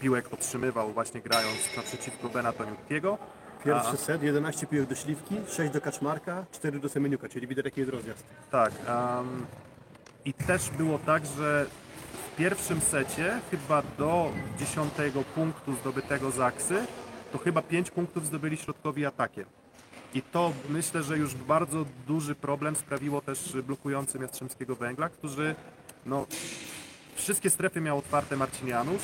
piłek 0.00 0.32
otrzymywał 0.32 0.92
właśnie 0.92 1.20
grając 1.20 1.76
naprzeciwko 1.76 2.28
Bena 2.28 2.52
Toniuttiego. 2.52 3.18
Pierwszy 3.64 3.96
set, 3.96 4.22
11 4.22 4.66
piłek 4.66 4.88
do 4.88 4.94
Śliwki, 4.94 5.36
6 5.48 5.72
do 5.72 5.80
Kaczmarka, 5.80 6.44
4 6.52 6.78
do 6.78 6.88
Semeniuka, 6.88 7.28
czyli 7.28 7.46
widać 7.46 7.64
jaki 7.64 7.80
jest 7.80 7.92
rozjazd. 7.92 8.24
Tak. 8.50 8.72
em, 8.86 9.46
I 10.24 10.34
też 10.34 10.70
było 10.70 10.98
tak, 10.98 11.22
że 11.26 11.66
w 12.32 12.36
pierwszym 12.36 12.80
secie 12.80 13.40
chyba 13.50 13.82
do 13.98 14.30
10 14.58 14.92
punktu 15.34 15.74
zdobytego 15.74 16.30
z 16.30 16.40
Aksy, 16.40 16.86
to 17.36 17.44
chyba 17.44 17.62
5 17.62 17.90
punktów 17.90 18.26
zdobyli 18.26 18.56
środkowi 18.56 19.06
atakiem. 19.06 19.44
I 20.14 20.22
to 20.22 20.52
myślę, 20.68 21.02
że 21.02 21.18
już 21.18 21.34
bardzo 21.34 21.84
duży 22.06 22.34
problem 22.34 22.76
sprawiło 22.76 23.20
też 23.20 23.56
blokującym 23.66 24.22
Jastrzębskiego 24.22 24.76
Węgla, 24.76 25.08
którzy 25.08 25.54
no, 26.06 26.26
wszystkie 27.14 27.50
strefy 27.50 27.80
miał 27.80 27.98
otwarte 27.98 28.36
Marcin 28.36 28.68
Janusz. 28.68 29.02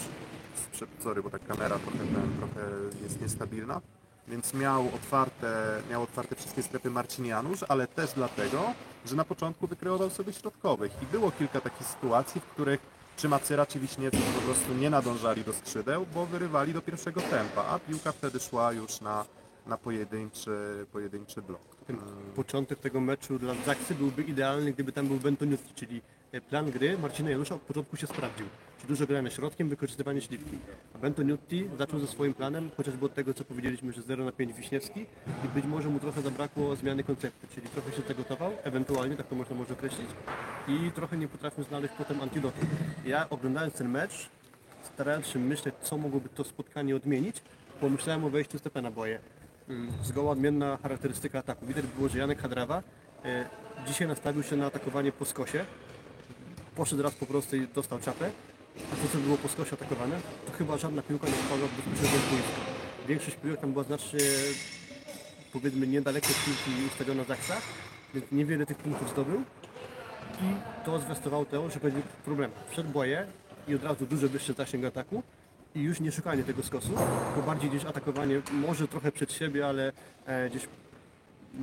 Sorry, 0.99 1.23
bo 1.23 1.31
ta 1.31 1.39
kamera 1.39 1.79
trochę, 1.79 1.99
trochę 2.39 2.69
jest 3.03 3.21
niestabilna. 3.21 3.81
Więc 4.29 4.55
miał 4.55 4.87
otwarte, 4.95 5.83
miał 5.91 6.03
otwarte 6.03 6.37
wszystkie 6.37 6.63
strefy 6.63 6.91
Marcin 6.91 7.27
Janusz, 7.27 7.65
ale 7.69 7.87
też 7.87 8.11
dlatego, 8.13 8.75
że 9.07 9.17
na 9.17 9.25
początku 9.25 9.67
wykreował 9.67 10.11
sobie 10.11 10.33
środkowych. 10.33 10.93
I 11.03 11.07
było 11.07 11.31
kilka 11.31 11.61
takich 11.61 11.87
sytuacji, 11.87 12.41
w 12.41 12.45
których 12.45 12.81
czy 13.23 13.29
Macyra, 13.29 13.67
czy 13.67 13.81
Wiśniewski 13.81 14.23
po 14.35 14.41
prostu 14.41 14.75
nie 14.75 14.91
nadążali 14.91 15.45
do 15.45 15.53
skrzydeł, 15.53 16.07
bo 16.15 16.27
wyrywali 16.27 16.73
do 16.73 16.83
pierwszego 16.83 17.21
tempa, 17.21 17.65
a 17.65 17.79
piłka 17.79 18.13
wtedy 18.13 18.41
szła 18.41 18.73
już 18.73 19.01
na, 19.01 19.25
na 19.67 19.79
pojedynczy, 19.79 20.87
pojedynczy 20.93 21.43
blok. 21.43 21.77
Ten 21.87 21.99
początek 22.37 22.79
tego 22.79 23.01
meczu 23.01 23.39
dla 23.39 23.55
Zaksy 23.67 23.95
byłby 23.95 24.23
idealny, 24.23 24.73
gdyby 24.73 24.93
tam 24.93 25.09
był 25.09 25.17
Bentoniucki, 25.17 25.75
czyli 25.75 26.03
plan 26.41 26.71
gry 26.71 26.99
Marcina 26.99 27.31
Janusza 27.31 27.55
od 27.55 27.63
początku 27.63 27.97
się 27.97 28.07
sprawdził. 28.07 28.47
Czyli 28.77 28.89
dużo 28.89 29.07
grania 29.07 29.31
środkiem, 29.31 29.69
wykorzystywanie 29.69 30.21
śliwki. 30.21 30.59
A 30.95 30.99
Bentoniutti 30.99 31.69
zaczął 31.79 32.01
ze 32.01 32.07
swoim 32.07 32.35
planem, 32.35 32.71
chociażby 32.77 33.07
od 33.07 33.15
tego, 33.15 33.35
co 33.35 33.45
powiedzieliśmy, 33.45 33.93
że 33.93 34.03
0 34.03 34.25
na 34.25 34.33
5 34.33 34.53
Wiśniewski 34.53 35.07
i 35.45 35.49
być 35.55 35.65
może 35.65 35.89
mu 35.89 36.01
trochę 36.01 36.23
zabrakło 36.23 36.77
zmiany 36.77 37.05
konceptu, 37.05 37.47
czyli 37.55 37.69
trochę 37.69 37.93
się 37.93 38.03
zagotował, 38.09 38.53
ewentualnie, 38.63 39.17
tak 39.17 39.27
to 39.27 39.35
można 39.35 39.57
może 39.57 39.73
określić, 39.73 40.09
i 40.69 40.91
trochę 40.91 41.17
nie 41.17 41.29
potrafił 41.29 41.65
znaleźć 41.65 41.95
potem 41.99 42.21
antidotu. 42.21 42.61
Ja 43.07 43.31
oglądając 43.31 43.75
ten 43.75 43.89
mecz, 43.89 44.29
starając 44.95 45.27
się 45.27 45.39
myśleć, 45.39 45.75
co 45.83 45.99
mogłoby 45.99 46.29
to 46.29 46.45
spotkanie 46.45 46.97
odmienić, 46.97 47.37
pomyślałem 47.81 48.25
o 48.25 48.31
wejściu 48.31 48.59
Stepana 48.59 48.91
Boje. 48.91 49.19
Mm, 49.69 49.93
Zgoła 50.03 50.31
odmienna 50.33 50.79
charakterystyka 50.83 51.39
ataku. 51.39 51.67
Widać 51.67 51.87
było, 51.87 52.09
że 52.09 52.19
Janek 52.19 52.43
Hadrawa 52.43 52.83
e, 53.25 53.47
dzisiaj 53.87 54.09
nastawił 54.09 54.43
się 54.43 54.57
na 54.57 54.67
atakowanie 54.67 55.13
po 55.13 55.25
skosie. 55.25 55.65
Poszedł 56.77 57.03
raz 57.03 57.15
po 57.15 57.27
prostu 57.27 57.57
i 57.57 57.69
dostał 57.69 57.99
czapę. 57.99 58.31
A 58.93 58.97
to, 58.97 59.13
co 59.13 59.19
było 59.19 59.37
po 59.37 59.49
skosie 59.49 59.73
atakowane, 59.73 60.21
to 60.47 60.53
chyba 60.53 60.79
żadna 60.79 61.03
piłka 61.03 61.27
nie 61.27 61.35
spadła 61.35 61.69
bezpośrednio 61.77 62.19
z 62.19 62.31
boiska. 62.31 62.61
Większość 63.09 63.37
piłek 63.37 63.61
tam 63.61 63.73
była 63.73 63.85
znacznie, 63.85 64.19
powiedzmy, 65.53 65.87
niedaleko 65.87 66.27
od 66.27 66.45
piłki 66.45 66.87
ustawiona 66.87 67.25
Zaksa, 67.25 67.57
więc 68.15 68.27
niewiele 68.33 68.67
tych 68.67 68.77
punktów 68.77 69.11
zdobył. 69.11 69.43
I 70.41 70.85
to 70.85 70.99
zwiastowało 70.99 71.45
to, 71.45 71.71
że 71.71 71.81
będzie 71.81 72.03
problem. 72.25 72.51
Wszedł 72.71 72.89
boje 72.91 73.27
i 73.69 73.75
od 73.75 73.85
razu 73.85 74.07
dużo 74.07 74.29
wyższy 74.29 74.53
zasięg 74.53 74.85
ataku 74.85 75.23
i 75.75 75.81
już 75.81 76.01
nie 76.01 76.13
szukanie 76.13 76.45
tego 76.45 76.63
skosu, 76.63 76.89
tylko 76.89 77.43
bardziej 77.47 77.71
gdzieś 77.71 77.85
atakowanie, 77.85 78.41
może 78.53 78.89
trochę 78.89 79.13
przed 79.13 79.33
siebie, 79.33 79.67
ale 79.67 79.93
e, 80.27 80.51
gdzieś 80.51 80.69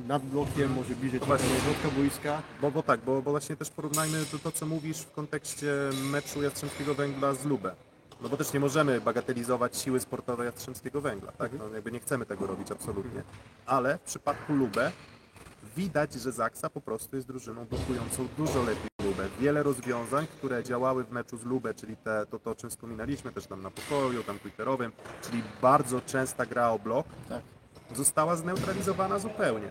nad 0.06 0.22
blokiem, 0.22 0.72
może 0.72 0.94
bliżej 0.94 1.20
trochę 1.20 1.42
do 1.42 1.60
środka 1.60 1.96
boiska. 1.96 2.42
Bo, 2.60 2.70
bo 2.70 2.82
tak, 2.82 3.00
bo, 3.00 3.22
bo 3.22 3.30
właśnie 3.30 3.56
też 3.56 3.70
porównajmy 3.70 4.24
to, 4.32 4.38
to, 4.38 4.52
co 4.52 4.66
mówisz 4.66 4.98
w 4.98 5.12
kontekście 5.12 5.74
meczu 6.10 6.42
Jastrzębskiego 6.42 6.94
Węgla 6.94 7.34
z 7.34 7.44
Lubę. 7.44 7.74
No 8.22 8.28
bo 8.28 8.36
też 8.36 8.52
nie 8.52 8.60
możemy 8.60 9.00
bagatelizować 9.00 9.76
siły 9.76 10.00
sportowej 10.00 10.46
Jastrzębskiego 10.46 11.00
Węgla, 11.00 11.32
tak? 11.32 11.52
No 11.58 11.68
jakby 11.68 11.92
nie 11.92 12.00
chcemy 12.00 12.26
tego 12.26 12.46
robić 12.46 12.72
absolutnie. 12.72 13.22
Ale 13.66 13.98
w 13.98 14.00
przypadku 14.00 14.52
Lubę 14.52 14.92
widać, 15.76 16.12
że 16.12 16.32
Zaksa 16.32 16.70
po 16.70 16.80
prostu 16.80 17.16
jest 17.16 17.28
drużyną 17.28 17.64
blokującą 17.64 18.28
dużo 18.36 18.62
lepiej 18.62 18.90
Lubę. 19.04 19.28
Wiele 19.40 19.62
rozwiązań, 19.62 20.26
które 20.26 20.64
działały 20.64 21.04
w 21.04 21.10
meczu 21.10 21.36
z 21.36 21.44
Lubę, 21.44 21.74
czyli 21.74 21.96
te, 21.96 22.26
to, 22.30 22.38
to 22.38 22.50
o 22.50 22.54
czym 22.54 22.70
wspominaliśmy 22.70 23.32
też 23.32 23.46
tam 23.46 23.62
na 23.62 23.70
pokoju, 23.70 24.22
tam 24.22 24.38
twitterowym, 24.38 24.92
czyli 25.22 25.42
bardzo 25.62 26.00
częsta 26.00 26.46
gra 26.46 26.70
o 26.70 26.78
blok, 26.78 27.06
Tak. 27.28 27.42
Została 27.94 28.36
zneutralizowana 28.36 29.18
zupełnie. 29.18 29.68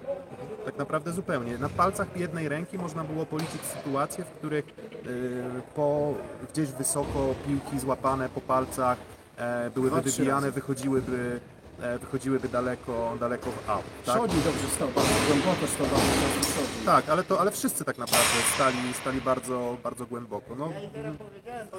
Tak 0.65 0.77
naprawdę 0.77 1.13
zupełnie. 1.13 1.57
Na 1.57 1.69
palcach 1.69 2.17
jednej 2.17 2.49
ręki 2.49 2.77
można 2.77 3.03
było 3.03 3.25
policzyć 3.25 3.61
sytuacje, 3.61 4.23
w 4.23 4.29
których 4.29 4.65
yy, 4.65 5.61
po 5.75 6.13
gdzieś 6.53 6.71
wysoko 6.71 7.35
piłki 7.47 7.79
złapane 7.79 8.29
po 8.29 8.41
palcach 8.41 8.97
e, 9.37 9.69
były 9.69 9.89
wybijane, 9.89 10.51
wychodziłyby 10.51 11.39
wychodziłyby 11.99 12.49
daleko, 12.49 13.17
daleko 13.19 13.51
w 13.51 13.69
out. 13.69 13.83
Tak? 14.05 14.17
Szodzi 14.17 14.35
dobrze 14.35 14.85
bardzo 14.95 15.13
głęboko 15.27 15.67
szodzi. 15.67 16.29
Tak, 16.85 17.09
ale, 17.09 17.23
to, 17.23 17.39
ale 17.39 17.51
wszyscy 17.51 17.85
tak 17.85 17.97
naprawdę 17.97 18.27
stali, 18.55 18.93
stali 19.01 19.21
bardzo, 19.21 19.77
bardzo 19.83 20.05
głęboko. 20.05 20.55
No, 20.55 20.69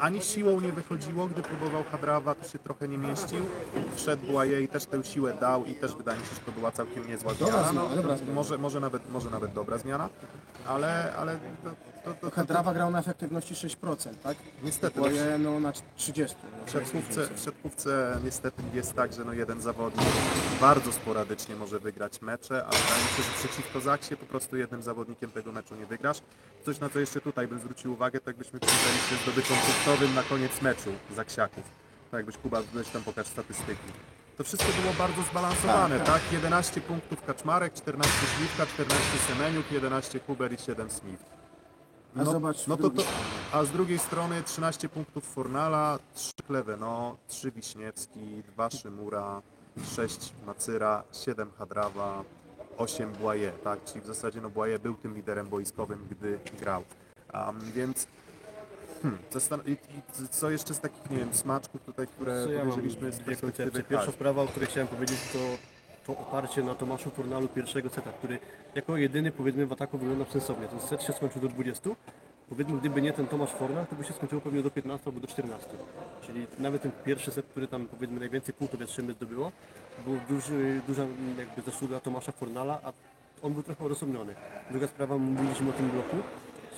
ani 0.00 0.22
siłą 0.22 0.60
nie 0.60 0.72
wychodziło, 0.72 1.26
gdy 1.26 1.42
próbował 1.42 1.84
Hadrawa, 1.90 2.34
to 2.34 2.48
się 2.48 2.58
trochę 2.58 2.88
nie 2.88 2.98
mieścił. 2.98 3.46
Wszedł 3.96 4.26
Błaje 4.26 4.62
i 4.62 4.68
też 4.68 4.86
tę 4.86 5.04
siłę 5.04 5.34
dał 5.40 5.64
i 5.64 5.74
też 5.74 5.94
wydaje 5.94 6.20
mi 6.20 6.26
się, 6.26 6.34
że 6.34 6.40
to 6.40 6.52
była 6.52 6.72
całkiem 6.72 7.08
niezła 7.08 7.34
Dobra 7.34 7.62
zmiana. 7.62 7.88
No, 7.96 8.32
może, 8.34 8.58
może, 8.58 8.80
nawet, 8.80 9.10
może 9.10 9.30
nawet 9.30 9.52
dobra 9.52 9.78
zmiana, 9.78 10.08
ale, 10.66 11.14
ale 11.18 11.38
to, 11.64 11.70
to, 12.04 12.14
to, 12.14 12.30
to, 12.30 12.36
Hadrawa 12.36 12.74
grał 12.74 12.90
na 12.90 12.98
efektywności 12.98 13.54
6%, 13.54 14.14
tak? 14.22 14.36
Niestety, 14.62 15.00
Boje 15.00 15.38
no 15.38 15.60
na 15.60 15.72
30. 15.96 16.36
No, 16.42 16.66
W 16.66 16.70
siatkówce, 16.70 17.26
w 17.34 17.40
siatkówce 17.44 18.18
niestety 18.24 18.62
jest 18.74 18.94
tak, 18.94 19.12
że 19.12 19.24
no 19.24 19.32
jeden 19.32 19.60
zawodnik 19.60 19.89
bardzo 20.60 20.92
sporadycznie 20.92 21.56
może 21.56 21.78
wygrać 21.78 22.22
mecze, 22.22 22.64
ale 22.64 22.78
wydaje 22.78 23.02
mi 23.02 23.08
się, 23.08 23.22
że 23.22 23.48
przeciwko 23.48 23.80
Zaksie 23.80 24.16
po 24.16 24.26
prostu 24.26 24.56
jednym 24.56 24.82
zawodnikiem 24.82 25.30
tego 25.30 25.52
meczu 25.52 25.74
nie 25.74 25.86
wygrasz. 25.86 26.18
Coś 26.64 26.80
na 26.80 26.88
co 26.88 26.98
jeszcze 27.00 27.20
tutaj 27.20 27.48
bym 27.48 27.58
zwrócił 27.58 27.92
uwagę, 27.92 28.20
to 28.20 28.30
jakbyśmy 28.30 28.60
przyjrzeli 28.60 28.98
się 28.98 29.16
zdobyczom 29.22 29.56
punktowym 29.56 30.14
na 30.14 30.22
koniec 30.22 30.62
meczu 30.62 30.90
Zaksiaków. 31.16 31.64
Tak 32.10 32.18
jakbyś 32.18 32.36
Kuba, 32.36 32.62
weź 32.74 32.88
tam 32.88 33.02
pokaż 33.02 33.26
statystyki. 33.26 33.92
To 34.36 34.44
wszystko 34.44 34.82
było 34.82 34.94
bardzo 34.98 35.22
zbalansowane, 35.22 35.98
Tak, 35.98 36.06
tak? 36.06 36.32
11 36.32 36.80
punktów 36.80 37.22
Kaczmarek, 37.22 37.74
14 37.74 38.12
Śliwka, 38.36 38.66
14 38.66 39.04
Semeniuk, 39.28 39.72
11 39.72 40.20
Huber 40.26 40.52
i 40.52 40.58
7 40.58 40.90
Smith. 40.90 41.24
A 42.16 42.24
zobacz 42.24 42.66
no 42.66 42.76
to, 42.76 42.90
to, 42.90 43.02
a 43.52 43.64
z 43.64 43.70
drugiej 43.70 43.98
strony 43.98 44.42
13 44.42 44.88
punktów 44.88 45.24
Fornala, 45.24 45.98
3 46.14 46.32
Kleweno, 46.46 47.16
3 47.28 47.50
Wiśniewski, 47.52 48.42
2 48.42 48.70
Szymura, 48.70 49.42
6 49.86 50.32
Macyra, 50.46 51.04
7 51.12 51.50
Hadrawa, 51.58 52.24
8 52.76 53.12
Błaje, 53.12 53.52
tak? 53.64 53.84
Czyli 53.84 54.00
w 54.00 54.06
zasadzie 54.06 54.40
no 54.40 54.50
Błaje 54.50 54.78
był 54.78 54.94
tym 54.94 55.14
liderem 55.14 55.48
boiskowym, 55.48 56.06
gdy 56.10 56.38
grał. 56.60 56.84
Um, 57.34 57.60
więc 57.74 58.06
hmm, 59.02 59.18
co 60.30 60.50
jeszcze 60.50 60.74
z 60.74 60.80
takich, 60.80 61.10
nie 61.10 61.16
wiem, 61.16 61.34
smaczków 61.34 61.82
tutaj, 61.82 62.06
które 62.06 62.44
Co 62.44 62.52
ja 62.52 62.60
powiedzieliśmy 62.60 63.12
z 63.12 63.18
perspektywy. 63.18 63.82
Pierwsza 63.82 64.12
sprawa, 64.12 64.42
o 64.42 64.46
której 64.46 64.68
chciałem 64.68 64.88
powiedzieć, 64.88 65.18
to, 65.32 65.38
to 66.06 66.20
oparcie 66.20 66.62
na 66.62 66.74
Tomaszu 66.74 67.10
Fornalu 67.10 67.48
pierwszego 67.48 67.88
seta, 67.88 68.12
który 68.12 68.38
jako 68.74 68.96
jedyny 68.96 69.32
powiedzmy 69.32 69.66
w 69.66 69.72
ataku 69.72 69.98
wyglądał 69.98 70.26
sensownie. 70.26 70.68
Ten 70.68 70.80
set 70.80 71.02
się 71.02 71.12
skończył 71.12 71.42
do 71.42 71.48
20. 71.48 71.90
Powiedzmy, 72.50 72.78
gdyby 72.78 73.02
nie 73.02 73.12
ten 73.12 73.26
Tomasz 73.26 73.50
Fornal, 73.50 73.86
to 73.86 73.96
by 73.96 74.04
się 74.04 74.12
skończyło 74.12 74.40
pewnie 74.40 74.62
do 74.62 74.70
15 74.70 75.06
albo 75.06 75.20
do 75.20 75.26
14. 75.26 75.68
Czyli 76.22 76.46
nawet 76.58 76.82
ten 76.82 76.92
pierwszy 77.04 77.30
set, 77.30 77.46
który 77.46 77.68
tam 77.68 77.86
powiedzmy 77.86 78.20
najwięcej 78.20 78.54
punktów 78.54 78.80
Jastrzębie 78.80 79.12
zdobyło, 79.12 79.52
był 80.04 80.18
duży, 80.28 80.80
duża 80.86 81.06
jakby 81.38 81.62
zasługa 81.62 82.00
Tomasza 82.00 82.32
Fornala, 82.32 82.80
a 82.84 82.92
on 83.42 83.52
był 83.52 83.62
trochę 83.62 83.84
odosobniony. 83.84 84.34
Druga 84.70 84.86
sprawa, 84.86 85.18
mówiliśmy 85.18 85.70
o 85.70 85.72
tym 85.72 85.90
bloku. 85.90 86.16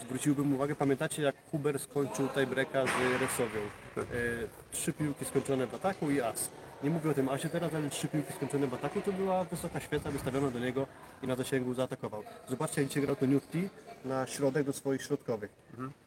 Zwróciłbym 0.05 0.55
uwagę, 0.55 0.75
pamiętacie 0.75 1.23
jak 1.23 1.35
Huber 1.51 1.79
skończył 1.79 2.29
tiebreaka 2.29 2.87
z 2.87 3.21
Resowią? 3.21 3.61
E, 3.97 4.03
trzy 4.73 4.93
piłki 4.93 5.25
skończone 5.25 5.67
w 5.67 5.75
ataku 5.75 6.11
i 6.11 6.21
as. 6.21 6.51
Nie 6.83 6.91
mówię 6.91 7.11
o 7.11 7.15
tym 7.15 7.29
asie 7.29 7.49
teraz, 7.49 7.75
ale 7.75 7.91
trzy 7.91 8.09
piłki 8.09 8.33
skończone 8.33 8.67
w 8.67 8.75
ataku 8.75 9.01
to 9.01 9.13
była 9.13 9.45
wysoka 9.45 9.81
świeca 9.81 10.11
wystawiona 10.11 10.51
do 10.51 10.59
niego 10.59 10.87
i 11.23 11.27
na 11.27 11.37
zasięgu 11.37 11.75
zaatakował. 11.75 12.23
Zobaczcie 12.49 12.81
jak 12.81 12.89
dzisiaj 12.89 13.03
grał 13.03 13.17
to 13.17 13.27
Newty 13.27 13.69
na 14.05 14.27
środek 14.27 14.67
do 14.67 14.73
swoich 14.73 15.03
środkowych. 15.03 15.51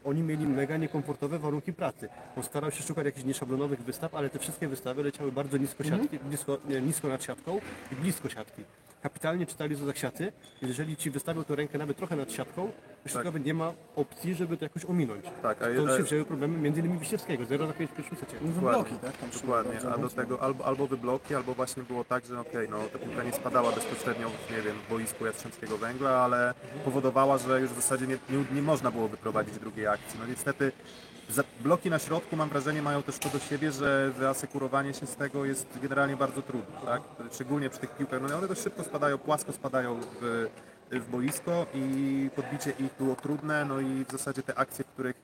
Oni 0.06 0.22
mieli 0.22 0.48
mega 0.48 0.78
niekomfortowe 0.78 1.40
warunki 1.40 1.74
pracy. 1.74 2.10
On 2.38 2.44
starał 2.44 2.72
się 2.72 2.84
szukać 2.84 3.06
jakichś 3.06 3.26
nieszablonowych 3.26 3.84
wystaw, 3.84 4.16
ale 4.16 4.30
te 4.30 4.40
wszystkie 4.40 4.68
wystawy 4.68 5.04
leciały 5.04 5.32
bardzo 5.32 5.58
nisko, 5.58 5.84
siatki, 5.84 6.20
blisko, 6.20 6.58
nie, 6.70 6.82
nisko 6.82 7.08
nad 7.08 7.24
siatką 7.24 7.60
i 7.92 7.96
blisko 7.96 8.30
siatki. 8.30 8.64
Kapitalnie 9.06 9.46
czytali 9.46 9.76
to 9.78 9.86
zaksiaty. 9.86 10.32
Jeżeli 10.62 10.98
ci 10.98 11.12
wystawił 11.12 11.44
tę 11.44 11.56
rękę 11.56 11.78
nawet 11.78 11.98
trochę 11.98 12.16
nad 12.16 12.32
siatką, 12.32 12.72
to 13.04 13.10
środkowy 13.10 13.40
nie 13.40 13.54
ma 13.54 13.74
opcji, 13.96 14.36
żeby 14.36 14.58
to 14.58 14.66
jakoś 14.66 14.86
ominąć. 14.86 15.26
Tak, 15.42 15.58
a 15.62 15.66
To 15.66 15.70
je- 15.70 15.76
już 15.76 15.98
się 15.98 16.04
wzięły 16.04 16.26
problemy 16.26 16.58
między 16.58 16.80
innymi 16.80 17.00
Wiśniewskiego, 17.00 17.46
0 17.46 17.68
na 17.68 17.74
5 17.74 17.92
w 17.92 17.94
pierwszym 17.96 18.18
secie. 18.18 18.38
No, 18.42 18.62
bloki, 18.62 18.96
tak? 18.96 19.18
Tam 19.18 19.30
Dokładnie, 19.30 19.80
a 19.94 19.98
do 19.98 20.10
tego 20.10 20.42
albo, 20.42 20.66
albo 20.66 20.88
wybloki, 20.88 21.36
albo 21.36 21.54
właśnie 21.54 21.84
było 21.84 22.04
tak, 22.04 22.26
że 22.26 22.40
okej, 22.40 22.70
no 22.70 22.78
ta 22.94 23.00
piłka 23.00 23.24
nie 23.24 23.34
spadała 23.34 23.72
bezpośrednio, 23.72 24.32
nie 24.52 24.62
wiem, 24.62 24.76
w 24.86 24.90
boisku 24.90 25.26
Jastrzębskiego 25.26 25.78
Węgla, 25.78 26.10
ale 26.10 26.54
powodowała, 26.86 27.38
że 27.38 27.62
już 27.62 27.72
w 27.72 27.76
zasadzie 27.76 28.08
nie, 28.08 28.18
nie, 28.30 28.46
nie 28.56 28.62
można 28.62 28.92
było 28.92 29.08
wyprowadzić 29.08 29.60
drugiej 29.60 29.88
akcji. 29.88 30.20
No 30.20 30.26
niestety 30.28 30.72
za, 30.72 31.15
bloki 31.62 31.90
na 31.90 32.00
środku 32.00 32.36
mam 32.36 32.50
wrażenie 32.50 32.82
mają 32.82 33.04
też 33.04 33.18
to 33.18 33.30
do 33.30 33.40
siebie, 33.40 33.72
że 33.72 34.12
wyasekurowanie 34.18 34.94
się 34.94 35.06
z 35.06 35.16
tego 35.16 35.46
jest 35.46 35.68
generalnie 35.82 36.18
bardzo 36.18 36.42
trudne, 36.42 36.76
tak? 36.86 37.02
Szczególnie 37.34 37.70
przy 37.70 37.80
tych 37.80 37.98
piłkach, 37.98 38.22
no 38.22 38.38
one 38.38 38.48
dość 38.48 38.62
szybko 38.62 38.84
spadają, 38.84 39.18
płasko 39.18 39.54
spadają 39.54 40.00
w, 40.22 40.48
w 40.92 41.10
boisko 41.10 41.66
i 41.74 42.30
podbicie 42.36 42.72
ich 42.80 42.94
było 43.00 43.16
trudne, 43.16 43.66
no 43.66 43.80
i 43.80 44.06
w 44.06 44.12
zasadzie 44.12 44.44
te 44.44 44.56
akcje, 44.58 44.86
w 44.86 44.88
których 44.88 45.16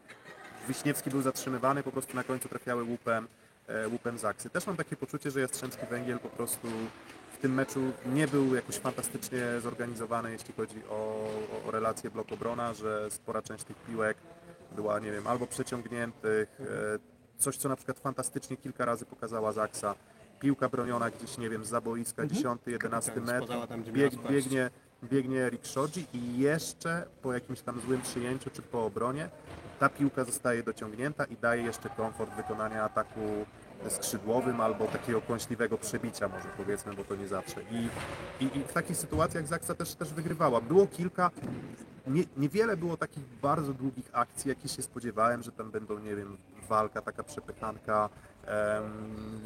Wiśniewski 0.68 1.10
był 1.10 1.22
zatrzymywany, 1.22 1.84
po 1.84 1.92
prostu 1.92 2.16
na 2.16 2.24
końcu 2.24 2.50
trafiały 2.50 2.84
łupem, 2.84 3.28
e, 3.68 3.88
łupem 3.88 4.18
Zaksy. 4.18 4.50
Też 4.50 4.68
mam 4.68 4.78
takie 4.78 4.96
poczucie, 4.96 5.32
że 5.32 5.42
Jastrzębski 5.42 5.86
Węgiel 5.86 6.20
po 6.20 6.30
prostu 6.30 6.68
w 7.34 7.38
tym 7.42 7.54
meczu 7.54 7.80
nie 8.06 8.28
był 8.28 8.56
jakoś 8.56 8.76
fantastycznie 8.76 9.40
zorganizowany, 9.62 10.32
jeśli 10.32 10.54
chodzi 10.54 10.82
o, 10.90 10.94
o, 10.94 11.68
o 11.68 11.72
relację 11.72 12.12
blok-obrona, 12.12 12.74
że 12.74 13.12
spora 13.12 13.42
część 13.42 13.64
tych 13.64 13.78
piłek 13.78 14.18
była, 14.72 15.00
nie 15.00 15.12
wiem, 15.12 15.28
albo 15.28 15.48
przeciągniętych, 15.48 16.62
e, 16.62 17.00
coś 17.38 17.58
co 17.58 17.70
na 17.70 17.76
przykład 17.76 18.00
fantastycznie 18.00 18.58
kilka 18.58 18.86
razy 18.86 19.06
pokazała 19.06 19.52
Zaksa. 19.52 19.96
Piłka 20.40 20.70
broniona 20.70 21.10
gdzieś, 21.10 21.38
nie 21.38 21.50
wiem, 21.50 21.66
za 21.66 21.82
boiska, 21.82 22.26
10, 22.26 22.62
11 22.68 23.12
Tak, 23.12 23.24
metr, 23.24 23.54
bieg, 23.92 24.14
biegnie, 24.30 24.70
biegnie 25.04 25.50
Rick 25.50 25.68
Shodzi 25.68 26.08
i 26.14 26.40
jeszcze 26.40 27.06
po 27.22 27.34
jakimś 27.34 27.62
tam 27.62 27.82
złym 27.82 28.02
przyjęciu 28.02 28.50
czy 28.50 28.62
po 28.62 28.86
obronie 28.86 29.30
ta 29.80 29.90
piłka 29.90 30.24
zostaje 30.24 30.64
dociągnięta 30.64 31.26
i 31.26 31.38
daje 31.38 31.64
jeszcze 31.64 31.90
komfort 31.90 32.36
wykonania 32.36 32.84
ataku 32.84 33.46
skrzydłowym 33.90 34.62
albo 34.62 34.86
takiego 34.86 35.22
kąśliwego 35.22 35.78
przebicia 35.78 36.28
może 36.28 36.48
powiedzmy, 36.58 36.94
bo 36.94 37.04
to 37.04 37.16
nie 37.16 37.28
zawsze. 37.28 37.62
I, 37.72 37.90
i, 38.44 38.58
i 38.58 38.64
w 38.64 38.74
takich 38.74 38.98
sytuacjach 38.98 39.48
Zaksa 39.48 39.76
też, 39.76 39.96
też 39.96 40.14
wygrywała. 40.14 40.62
Było 40.62 40.88
kilka, 40.88 41.32
nie, 42.08 42.24
niewiele 42.38 42.78
było 42.78 42.98
takich 42.98 43.24
bardzo 43.42 43.74
długich 43.74 44.10
akcji, 44.14 44.50
jakie 44.50 44.70
się 44.70 44.82
spodziewałem, 44.82 45.44
że 45.44 45.52
tam 45.52 45.72
będą, 45.72 46.00
nie 46.00 46.16
wiem, 46.16 46.38
walka, 46.70 47.02
taka 47.02 47.24
przepychanka 47.24 48.10
em, 48.46 48.84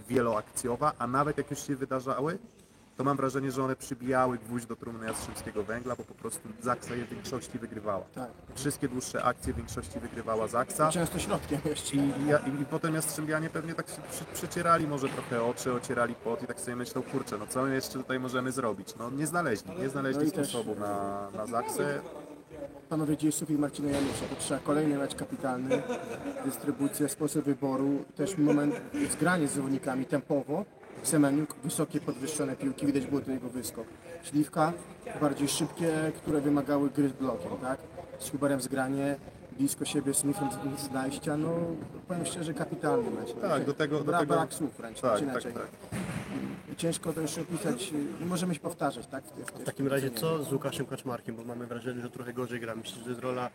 wieloakcjowa, 0.08 0.92
a 0.98 1.08
nawet 1.08 1.38
jak 1.38 1.50
już 1.52 1.60
się 1.68 1.76
wydarzały, 1.76 2.38
to 2.98 3.04
mam 3.04 3.18
wrażenie, 3.18 3.52
że 3.52 3.64
one 3.64 3.76
przybijały 3.76 4.38
gwóźdź 4.38 4.66
do 4.66 4.76
trumny 4.76 5.06
Jastrzębskiego 5.06 5.64
Węgla, 5.64 5.96
bo 5.96 6.04
po 6.04 6.14
prostu 6.14 6.50
Zaksa 6.62 6.96
je 6.96 7.06
w 7.06 7.10
większości 7.10 7.60
wygrywała. 7.60 8.04
Tak. 8.16 8.30
Wszystkie 8.56 8.88
dłuższe 8.88 9.24
akcje 9.24 9.54
w 9.54 9.58
większości 9.58 10.00
wygrywała 10.00 10.48
Zaksa. 10.48 10.92
Często 10.92 11.20
środkiem 11.20 11.60
jeszcze. 11.66 11.96
I, 11.96 12.00
i, 12.00 12.62
i 12.62 12.66
potem 12.66 12.94
Jastrzębianie 12.96 13.50
pewnie 13.50 13.74
tak 13.74 13.88
się 13.88 14.02
przy, 14.12 14.24
przecierali 14.34 14.88
może 14.88 15.10
trochę 15.10 15.44
oczy, 15.44 15.74
ocierali 15.74 16.16
pot 16.16 16.44
i 16.44 16.48
tak 16.48 16.60
sobie 16.60 16.76
myślą, 16.76 17.02
kurczę, 17.04 17.38
no 17.38 17.48
co 17.48 17.64
my 17.64 17.76
jeszcze 17.76 17.94
tutaj 17.94 18.20
możemy 18.20 18.52
zrobić? 18.52 18.96
No 19.00 19.10
nie 19.10 19.28
znaleźli, 19.28 19.72
nie 19.80 19.90
znaleźli 19.90 20.22
No 20.24 20.28
i 20.30 20.32
też- 20.32 20.50
sposobu 20.50 20.76
na, 20.80 21.28
na 21.32 21.46
Zaksę. 21.48 22.02
Panowie 22.90 23.18
Dziejsów 23.18 23.50
i 23.52 23.54
Marcina 23.58 23.90
Janusza. 23.92 24.26
To 24.30 24.36
trzeba 24.36 24.60
kolejny 24.60 24.98
mecz 24.98 25.16
kapitalny, 25.16 25.82
dystrybucja, 26.46 27.08
sposób 27.08 27.46
wyboru, 27.46 28.06
też 28.16 28.38
moment 28.38 28.76
zgranie 29.12 29.48
z 29.48 29.52
zawodnikami 29.52 30.06
tempowo. 30.06 30.66
Semeniuk, 31.04 31.56
wysokie, 31.64 32.00
podwyższone 32.02 32.56
piłki, 32.56 32.86
widać 32.86 33.06
było 33.06 33.22
ten 33.22 33.34
jego 33.34 33.50
wyskok. 33.50 33.88
Śliwka, 34.24 34.74
bardziej 35.22 35.48
szybkie, 35.48 36.12
które 36.18 36.42
wymagały 36.42 36.90
gry 36.90 37.10
z 37.10 37.14
blokiem, 37.14 37.52
tak? 37.62 37.80
Z 38.20 38.30
Huberem 38.32 38.62
zgranie, 38.62 39.16
blisko 39.58 39.86
siebie, 39.86 40.14
z- 40.14 40.18
z 40.82 40.92
najścia, 40.92 41.38
no 41.38 41.50
powiem 42.08 42.26
szczerze, 42.26 42.54
kapitalny 42.54 43.10
mecz. 43.12 43.34
Tak, 43.42 43.66
do 43.66 43.74
tego- 43.74 44.00
do 44.04 44.12
tego- 44.20 44.34
Brak 44.34 44.54
słów 44.54 44.78
wręcz, 44.78 45.02
Tak, 45.02 45.20
tak, 45.20 45.44
tak. 45.44 45.68
Ciężko 46.78 47.14
to 47.14 47.22
jeszcze 47.22 47.42
opisać, 47.42 47.92
nie 48.20 48.26
możemy 48.26 48.54
się 48.54 48.60
powtarzać, 48.60 49.08
tak? 49.08 49.24
W, 49.24 49.52
w, 49.52 49.60
W 49.60 49.64
takim 49.64 49.88
razie 49.88 50.12
co 50.12 50.44
z 50.44 50.54
Łukaszem 50.54 50.86
Kaczmarkiem, 50.86 51.36
bo 51.36 51.44
mamy 51.44 51.68
wrażenie, 51.68 52.02
że 52.02 52.10
trochę 52.10 52.34
gorzej 52.34 52.60
gra. 52.60 52.76
Myślisz, 52.76 52.98
że 52.98 53.04
to 53.04 53.10
jest 53.10 53.22
rola 53.22 53.50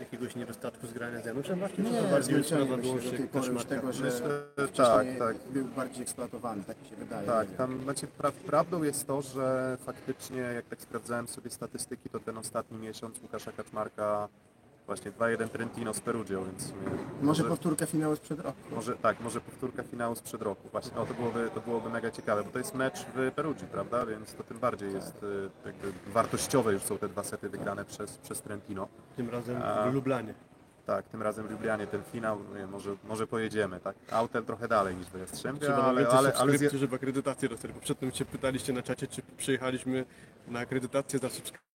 jakiegoś 0.00 0.36
niedostatku 0.36 0.86
zgrania 0.86 1.20
z 1.22 1.24
Januszem 1.26 1.58
właśnie? 1.58 1.84
czy 1.84 1.90
to 1.90 2.02
bardziej 2.02 2.34
zmęczenie 2.34 2.64
sprawa 2.64 2.82
wyłącznie 2.82 3.10
tej 3.10 3.28
pory 3.28 3.46
już 3.46 3.56
Kaczmarka? 3.56 3.74
tego, 3.76 3.92
że 3.92 4.04
Myślę, 4.04 4.28
tak, 4.76 5.06
tak. 5.18 5.36
był 5.50 5.64
bardziej 5.64 6.02
eksploatowany, 6.02 6.64
tak 6.64 6.82
mi 6.82 6.88
się 6.88 6.96
wydaje. 6.96 7.26
Tak, 7.26 7.48
tam 7.56 7.82
znaczy, 7.82 8.06
pra, 8.06 8.32
prawdą 8.32 8.82
jest 8.82 9.06
to, 9.06 9.22
że 9.22 9.76
faktycznie 9.86 10.38
jak 10.40 10.66
tak 10.66 10.80
sprawdzałem 10.80 11.28
sobie 11.28 11.50
statystyki, 11.50 12.10
to 12.10 12.20
ten 12.20 12.38
ostatni 12.38 12.78
miesiąc 12.78 13.22
Łukasza 13.22 13.52
Kaczmarka 13.52 14.28
właśnie 14.88 15.12
2-1 15.12 15.48
Trentino 15.48 15.94
z 15.94 16.00
Perugią, 16.00 16.44
więc 16.44 16.64
w 16.64 16.68
sumie 16.68 16.80
Może 17.22 17.44
powtórkę 17.44 17.86
finału 17.86 18.16
sprzed 18.16 18.40
roku. 18.40 18.58
Może 18.70 18.96
tak, 18.96 19.20
może 19.20 19.40
powtórka 19.40 19.82
finału 19.82 20.14
sprzed 20.14 20.42
roku. 20.42 20.68
Właśnie, 20.72 20.98
o, 20.98 21.06
to 21.06 21.14
byłoby, 21.14 21.50
to 21.54 21.60
byłoby 21.60 21.90
mega 21.90 22.10
ciekawe, 22.10 22.44
bo 22.44 22.50
to 22.50 22.58
jest 22.58 22.74
mecz 22.74 23.06
w 23.14 23.32
Perugii, 23.32 23.66
prawda? 23.66 24.06
Więc 24.06 24.34
to 24.34 24.42
tym 24.42 24.58
bardziej 24.58 24.92
jest 24.92 25.22
y, 25.22 25.50
jakby 25.66 25.92
wartościowe 26.06 26.72
już 26.72 26.82
są 26.82 26.98
te 26.98 27.08
dwa 27.08 27.22
sety 27.24 27.48
wygrane 27.48 27.84
przez, 27.84 28.18
przez 28.18 28.42
Trentino. 28.42 28.88
Tym 29.16 29.30
razem 29.30 29.62
A- 29.62 29.90
w 29.90 29.94
Lublanie. 29.94 30.34
Tak, 30.86 31.08
tym 31.08 31.22
razem 31.22 31.46
w 31.48 31.50
Lublianie 31.50 31.86
ten 31.86 32.02
finał, 32.02 32.38
no 32.50 32.58
nie, 32.58 32.66
może, 32.66 32.96
może 33.04 33.26
pojedziemy, 33.26 33.80
tak. 33.80 33.96
Autem 34.10 34.44
trochę 34.44 34.68
dalej 34.68 34.96
niż 34.96 35.06
do 35.10 35.18
Jastrzębia, 35.18 35.66
Trzeba 35.66 35.82
ale, 35.82 36.08
ale, 36.08 36.32
ale, 36.32 36.58
żeby 36.70 36.96
akredytację 36.96 37.48
dostać, 37.48 37.72
bo 37.72 37.80
przedtem 37.80 38.12
się 38.12 38.24
pytaliście 38.24 38.72
na 38.72 38.82
czacie, 38.82 39.06
czy 39.06 39.22
przyjechaliśmy 39.36 40.04
na 40.46 40.60
akredytację 40.60 41.18
za 41.18 41.28
subskrypcję. 41.28 41.67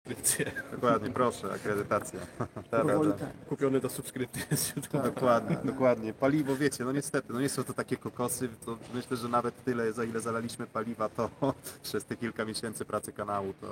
Dokładnie, 0.71 1.09
proszę, 1.09 1.53
akredytacja. 1.53 2.19
Tak, 2.71 2.81
Powoli 2.81 3.11
tak. 3.11 3.19
tak. 3.19 3.29
Kupiony 3.49 3.81
subskrypcję 3.89 4.57
z 4.57 4.75
YouTube. 4.75 5.03
Dokładnie, 5.03 5.57
dokładnie. 5.63 6.13
Paliwo, 6.13 6.55
wiecie, 6.55 6.83
no 6.83 6.91
niestety, 6.91 7.33
no 7.33 7.41
nie 7.41 7.49
są 7.49 7.63
to 7.63 7.73
takie 7.73 7.97
kokosy, 7.97 8.49
to 8.65 8.77
myślę, 8.93 9.17
że 9.17 9.27
nawet 9.27 9.63
tyle, 9.63 9.93
za 9.93 10.03
ile 10.03 10.19
zalaliśmy 10.19 10.67
paliwa, 10.67 11.09
to 11.09 11.29
przez 11.83 12.05
te 12.05 12.15
kilka 12.17 12.45
miesięcy 12.45 12.85
pracy 12.85 13.13
kanału, 13.13 13.53
to, 13.61 13.67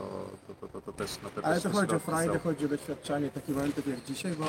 to, 0.47 0.53
to, 0.53 0.67
to, 0.67 0.81
to 0.81 0.93
też 0.93 1.11
no 1.23 1.29
to 1.29 1.45
Ale 1.45 1.61
to 1.61 1.69
chodzi 1.69 1.95
o 1.95 1.99
frajdę, 1.99 2.33
są. 2.33 2.39
chodzi 2.39 2.65
o 2.65 2.67
doświadczanie 2.67 3.29
takich 3.29 3.55
momentów 3.55 3.87
jak 3.87 4.03
dzisiaj, 4.05 4.31
bo 4.31 4.45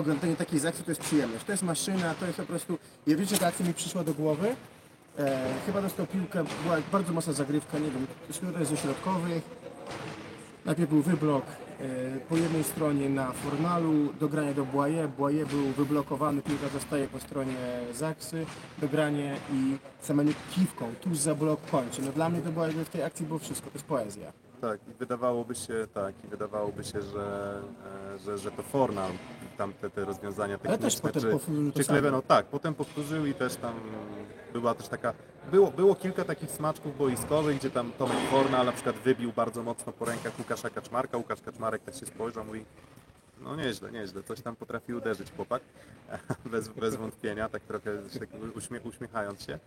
oglądanie 0.00 0.36
takiej 0.36 0.66
akcji 0.66 0.84
to 0.84 0.90
jest 0.90 1.00
przyjemność. 1.00 1.44
To 1.44 1.52
jest 1.52 1.62
maszyna, 1.62 2.14
to 2.14 2.26
jest 2.26 2.38
po 2.38 2.44
prostu... 2.46 2.78
Ja 3.06 3.16
wiecie, 3.16 3.38
ta 3.38 3.46
akcja 3.46 3.66
mi 3.66 3.74
przyszła 3.74 4.04
do 4.04 4.14
głowy. 4.14 4.56
E, 5.18 5.54
chyba 5.66 5.82
dostał 5.82 6.06
piłkę, 6.06 6.44
była 6.62 6.76
bardzo 6.92 7.12
mocna 7.12 7.32
zagrywka, 7.32 7.78
nie 7.78 7.90
wiem, 7.90 8.06
skrót 8.32 8.66
ze 8.68 8.76
środkowych. 8.76 9.42
Najpierw 10.68 10.90
był 10.90 11.02
wyblok 11.02 11.44
e, 11.44 11.84
po 12.28 12.36
jednej 12.36 12.64
stronie 12.64 13.08
na 13.08 13.32
Fornalu, 13.32 14.12
dogranie 14.20 14.54
do 14.54 14.64
Błaje. 14.64 15.08
Błaje 15.08 15.46
był 15.46 15.62
wyblokowany, 15.62 16.42
piłka 16.42 16.68
zostaje 16.68 17.08
po 17.08 17.20
stronie 17.20 17.56
Zaksy, 17.94 18.46
dogranie 18.78 19.36
i 19.52 19.76
Semeniuk 20.00 20.36
kiwką, 20.54 20.94
tuż 21.00 21.18
za 21.18 21.34
blok 21.34 21.60
kończy. 21.70 22.02
No 22.02 22.12
dla 22.12 22.28
mnie 22.28 22.40
to 22.40 22.50
było 22.50 22.66
jakby 22.66 22.84
w 22.84 22.88
tej 22.88 23.02
akcji 23.02 23.26
było 23.26 23.38
wszystko, 23.38 23.70
to 23.70 23.74
jest 23.74 23.86
poezja. 23.86 24.32
Tak, 24.60 24.80
i 24.88 24.94
wydawałoby 24.98 25.54
się, 25.54 25.86
tak, 25.94 26.14
i 26.24 26.28
wydawałoby 26.28 26.84
się, 26.84 27.02
że, 27.02 27.60
e, 28.14 28.18
że, 28.18 28.38
że 28.38 28.50
to 28.50 28.62
Fornal, 28.62 29.10
tam 29.56 29.72
te, 29.72 29.90
te 29.90 30.04
rozwiązania 30.04 30.58
Ale 30.64 30.78
też 30.78 30.94
techniczne, 30.94 31.08
potem 31.08 31.22
czy, 31.22 31.30
powtórzył 31.30 31.72
czy 32.02 32.10
no 32.12 32.22
tak, 32.22 32.46
potem 32.46 32.74
powtórzył 32.74 33.26
i 33.26 33.34
też 33.34 33.56
tam 33.56 33.74
była 34.52 34.74
też 34.74 34.88
taka, 34.88 35.12
było, 35.50 35.70
było 35.70 35.94
kilka 35.94 36.24
takich 36.24 36.50
smaczków 36.50 36.98
boiskowych, 36.98 37.56
gdzie 37.56 37.70
tam 37.70 37.92
Tomek 37.92 38.18
Fornal 38.30 38.66
na 38.66 38.72
przykład 38.72 38.96
wybił 38.96 39.32
bardzo 39.32 39.62
mocno 39.62 39.92
po 39.92 40.04
rękach 40.04 40.38
Łukasza 40.38 40.70
Kaczmarka, 40.70 41.16
Łukasz 41.16 41.40
Kaczmarek 41.40 41.82
też 41.82 42.00
się 42.00 42.06
spojrzał, 42.06 42.44
mówi, 42.44 42.64
no 43.40 43.56
nieźle, 43.56 43.92
nieźle, 43.92 44.22
coś 44.22 44.40
tam 44.40 44.56
potrafi 44.56 44.94
uderzyć 44.94 45.32
chłopak, 45.36 45.62
bez, 46.52 46.68
bez 46.68 46.96
wątpienia, 46.96 47.48
tak 47.48 47.62
trochę 47.62 47.90
tak 48.18 48.28
uśmie, 48.56 48.80
uśmiechając 48.80 49.42
się. 49.42 49.58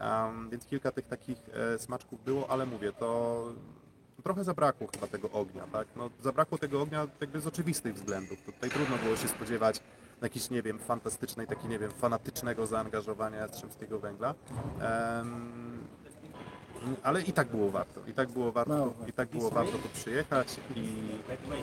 Um, 0.00 0.50
więc 0.50 0.66
kilka 0.66 0.92
tych 0.92 1.06
takich 1.06 1.38
e, 1.52 1.78
smaczków 1.78 2.24
było, 2.24 2.50
ale 2.50 2.66
mówię, 2.66 2.92
to 2.92 3.42
trochę 4.22 4.44
zabrakło 4.44 4.86
chyba 4.86 5.06
tego 5.06 5.30
ognia, 5.30 5.62
tak? 5.72 5.88
No, 5.96 6.10
zabrakło 6.22 6.58
tego 6.58 6.82
ognia 6.82 7.06
jakby 7.20 7.40
z 7.40 7.46
oczywistych 7.46 7.94
względów. 7.94 8.42
Tutaj 8.42 8.70
trudno 8.70 8.96
było 8.96 9.16
się 9.16 9.28
spodziewać 9.28 9.80
jakiejś, 10.22 10.50
nie 10.50 10.62
wiem, 10.62 10.78
fantastycznej, 10.78 11.46
takiej, 11.46 11.68
nie 11.68 11.78
wiem, 11.78 11.90
fanatycznego 11.90 12.66
zaangażowania 12.66 13.38
Jastrzębskiego 13.38 13.98
Węgla. 13.98 14.34
Ale 17.02 17.22
i 17.22 17.32
tak 17.32 17.48
było 17.48 17.70
warto, 17.70 18.00
i 18.08 18.12
tak 18.12 18.28
było 18.28 18.52
warto, 18.52 18.76
No, 18.98 19.06
i 19.08 19.12
tak 19.12 19.28
było 19.28 19.50
warto 19.50 19.72
tu 19.72 19.88
przyjechać 19.94 20.56
i 20.76 20.80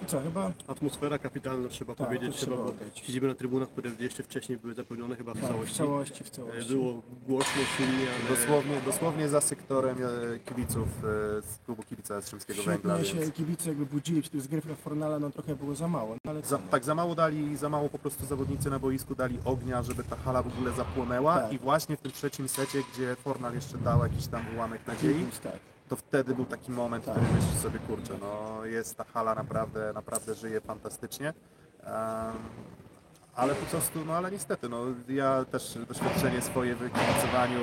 I 0.03 0.05
co, 0.07 0.21
chyba 0.21 0.51
Atmosfera 0.67 1.17
kapitalna, 1.19 1.69
trzeba 1.69 1.95
Tak, 1.95 2.07
powiedzieć. 2.07 2.31
to 2.31 2.37
Trzeba, 2.37 2.55
trzeba 2.55 2.63
bo 2.63 2.69
oddać. 2.71 2.99
siedzimy 2.99 3.27
na 3.27 3.35
trybunach, 3.35 3.69
które 3.69 3.91
jeszcze 3.99 4.23
wcześniej 4.23 4.57
były 4.57 4.73
zapełnione 4.73 5.15
chyba 5.15 5.33
w 5.33 5.35
tak, 5.35 5.45
w 5.45 5.47
całości. 5.47 5.75
całości, 5.77 6.23
w 6.23 6.27
E, 6.27 6.31
całości. 6.31 6.73
Było 6.73 7.01
głośno, 7.27 7.61
szumnie, 7.77 8.05
ale 8.19 8.35
dosłownie, 8.37 8.81
dosłownie 8.85 9.29
za 9.29 9.41
sektorem 9.41 9.97
e, 9.97 10.39
kibiców 10.39 10.87
e, 10.87 11.01
z 11.41 11.59
klubu 11.65 11.83
kibica 11.83 12.15
Jastrzębskiego 12.15 12.63
Węgla, 12.63 12.95
Świetnie 12.97 13.19
więc... 13.19 13.25
się 13.25 13.31
kibice 13.37 13.69
jakby 13.69 13.85
budzili 13.85 14.21
przy 14.21 14.31
tych 14.31 14.41
zgrywkach 14.41 14.77
Fornala, 14.77 15.19
no 15.19 15.29
trochę 15.29 15.55
było 15.55 15.75
za 15.75 15.87
mało, 15.87 16.15
no 16.25 16.31
ale 16.31 16.41
Za, 16.41 16.47
co, 16.47 16.57
no. 16.57 16.71
tak, 16.71 16.83
za 16.83 16.95
mało 16.95 17.15
dali, 17.15 17.57
za 17.57 17.69
mało 17.69 17.89
po 17.89 17.99
prostu 17.99 18.25
zawodnicy 18.25 18.69
na 18.69 18.79
boisku 18.79 19.15
dali 19.15 19.37
ognia, 19.45 19.83
żeby 19.83 20.03
ta 20.03 20.15
hala 20.15 20.43
w 20.43 20.47
ogóle 20.47 20.71
zapłonęła 20.71 21.39
Tak. 21.39 21.53
i 21.53 21.59
właśnie 21.59 21.97
w 21.97 22.01
tym 22.01 22.11
trzecim 22.11 22.49
secie, 22.49 22.83
gdzie 22.93 23.15
Fornal 23.15 23.53
jeszcze 23.55 23.77
dał 23.77 24.03
jakiś 24.03 24.27
tam 24.27 24.45
ułamek 24.55 24.87
nadziei, 24.87 25.12
tak. 25.43 25.59
to 25.89 25.95
wtedy 25.95 26.35
był 26.35 26.45
taki 26.45 26.71
moment, 26.71 27.03
w 27.03 27.07
Tak. 27.07 27.15
którym 27.15 27.35
myślisz 27.35 27.61
sobie, 27.61 27.79
kurczę, 27.79 28.13
no 28.21 28.65
jest 28.65 28.95
ta 28.97 29.03
hala 29.03 29.35
naprawdę, 29.35 29.91
naprawdę 29.93 30.35
żyje 30.35 30.61
fantastycznie. 30.61 31.33
Em, 31.83 31.93
ale 33.35 33.55
po 33.55 33.65
prostu, 33.65 34.05
no 34.05 34.13
ale 34.13 34.31
niestety, 34.31 34.69
no 34.69 34.85
ja 35.09 35.45
też 35.45 35.77
doświadczenie 35.87 36.41
swoje 36.41 36.75
w 36.75 36.79
kibicowaniu 36.79 37.59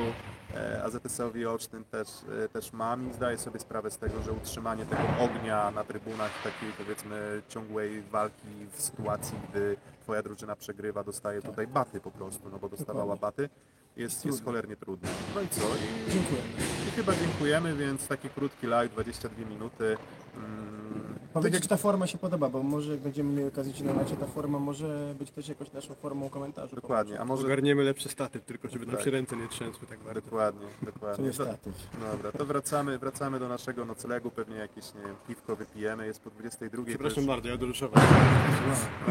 e, 0.54 0.82
AZS-owi 0.84 1.46
ocznym 1.46 1.84
też, 1.84 2.08
e, 2.44 2.48
też 2.48 2.72
mam 2.72 3.10
i 3.10 3.12
zdaję 3.14 3.38
sobie 3.38 3.60
sprawę 3.60 3.90
z 3.90 3.98
tego, 3.98 4.22
że 4.22 4.32
utrzymanie 4.32 4.86
tego 4.86 5.02
ognia 5.20 5.70
na 5.70 5.84
trybunach, 5.84 6.30
takiej 6.44 6.72
powiedzmy 6.78 7.42
ciągłej 7.48 8.02
walki 8.02 8.66
w 8.72 8.82
sytuacji, 8.82 9.38
gdy 9.50 9.76
twoja 10.02 10.22
drużyna 10.22 10.56
przegrywa, 10.56 11.04
dostaje 11.04 11.42
tutaj 11.42 11.66
baty 11.66 12.00
po 12.00 12.10
prostu, 12.10 12.48
no 12.52 12.58
bo 12.58 12.68
dostawała 12.68 13.16
baty, 13.16 13.48
jest, 13.96 14.24
jest 14.24 14.44
cholernie 14.44 14.76
trudne. 14.76 15.08
No 15.34 15.40
i 15.40 15.48
co? 15.48 15.60
I, 15.60 16.12
Dziękuję. 16.12 16.42
i 16.88 16.90
chyba 16.90 17.12
dziękujemy, 17.16 17.76
więc 17.76 18.06
taki 18.06 18.28
krótki 18.30 18.66
live, 18.66 18.92
22 18.92 19.48
minuty. 19.50 19.96
Mm, 20.36 20.89
Powiedzcie, 21.32 21.60
czy 21.60 21.68
ta 21.68 21.76
forma 21.76 22.06
się 22.06 22.18
podoba, 22.18 22.48
bo 22.48 22.62
może 22.62 22.90
jak 22.92 23.00
będziemy 23.00 23.32
mieli 23.32 23.48
okazję 23.48 23.72
ci 23.72 23.84
nagrać, 23.84 24.08
ta 24.20 24.26
forma 24.26 24.58
może 24.58 25.14
być 25.18 25.30
też 25.30 25.48
jakoś 25.48 25.72
naszą 25.72 25.94
formą 25.94 26.28
komentarzu. 26.30 26.76
Dokładnie, 26.76 27.20
a 27.20 27.24
może... 27.24 27.44
ogarniemy 27.46 27.82
lepszy 27.84 28.08
statyw, 28.08 28.44
tylko 28.44 28.68
żeby 28.68 28.86
nam 28.86 28.96
Tak. 28.96 29.04
się 29.04 29.10
ręce 29.10 29.36
nie 29.36 29.48
trzęsły 29.48 29.86
tak 29.86 29.98
bardzo. 29.98 30.20
Dokładnie, 30.20 30.66
To 30.80 30.86
dokładnie. 30.86 31.26
jest 31.26 31.38
To- 31.38 31.44
statyw. 31.44 31.74
Dobra, 32.12 32.32
to 32.32 32.44
wracamy, 32.46 32.98
wracamy 32.98 33.38
do 33.38 33.48
naszego 33.48 33.84
noclegu, 33.84 34.30
pewnie 34.30 34.56
jakieś, 34.56 34.94
nie 34.94 35.00
wiem, 35.00 35.14
piwko 35.28 35.56
wypijemy, 35.56 36.06
jest 36.06 36.20
po 36.20 36.30
22. 36.30 36.82
to 36.82 36.88
Przepraszam 36.88 37.18
już- 37.24 37.26
bardzo, 37.28 37.48
ja 37.48 37.56
do 37.56 37.66
Rzeszowa. 37.66 38.00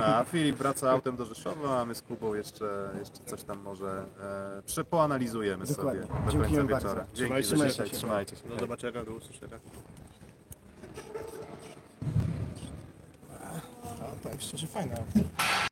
A 0.03 0.23
Filip 0.23 0.55
wraca 0.55 0.91
autem 0.91 1.15
do 1.15 1.25
Rzeszowa, 1.25 1.81
a 1.81 1.85
my 1.85 1.95
z 1.95 2.01
Kubą 2.01 2.33
jeszcze, 2.33 2.89
jeszcze 2.99 3.19
coś 3.25 3.43
tam 3.43 3.59
może 3.59 4.05
e, 4.59 4.61
prze, 4.65 4.83
poanalizujemy 4.83 5.65
Dokładnie. 5.65 6.01
sobie 6.01 6.13
do 6.13 6.19
końca 6.19 6.31
Dziękujemy 6.31 6.67
wieczora. 6.69 6.95
bardzo. 6.95 7.15
Dzięki, 7.15 7.43
Trzymajcie 7.43 7.57
że 7.77 7.85
się. 7.89 7.95
trzymajcie 7.97 8.35
się. 8.35 8.49
Do 8.49 8.59
zobaczenia, 8.59 9.05
do 9.05 9.11
usłyszenia. 9.11 9.59
Tak, 14.23 14.41
szczerze 14.41 14.67
fajna. 14.67 14.95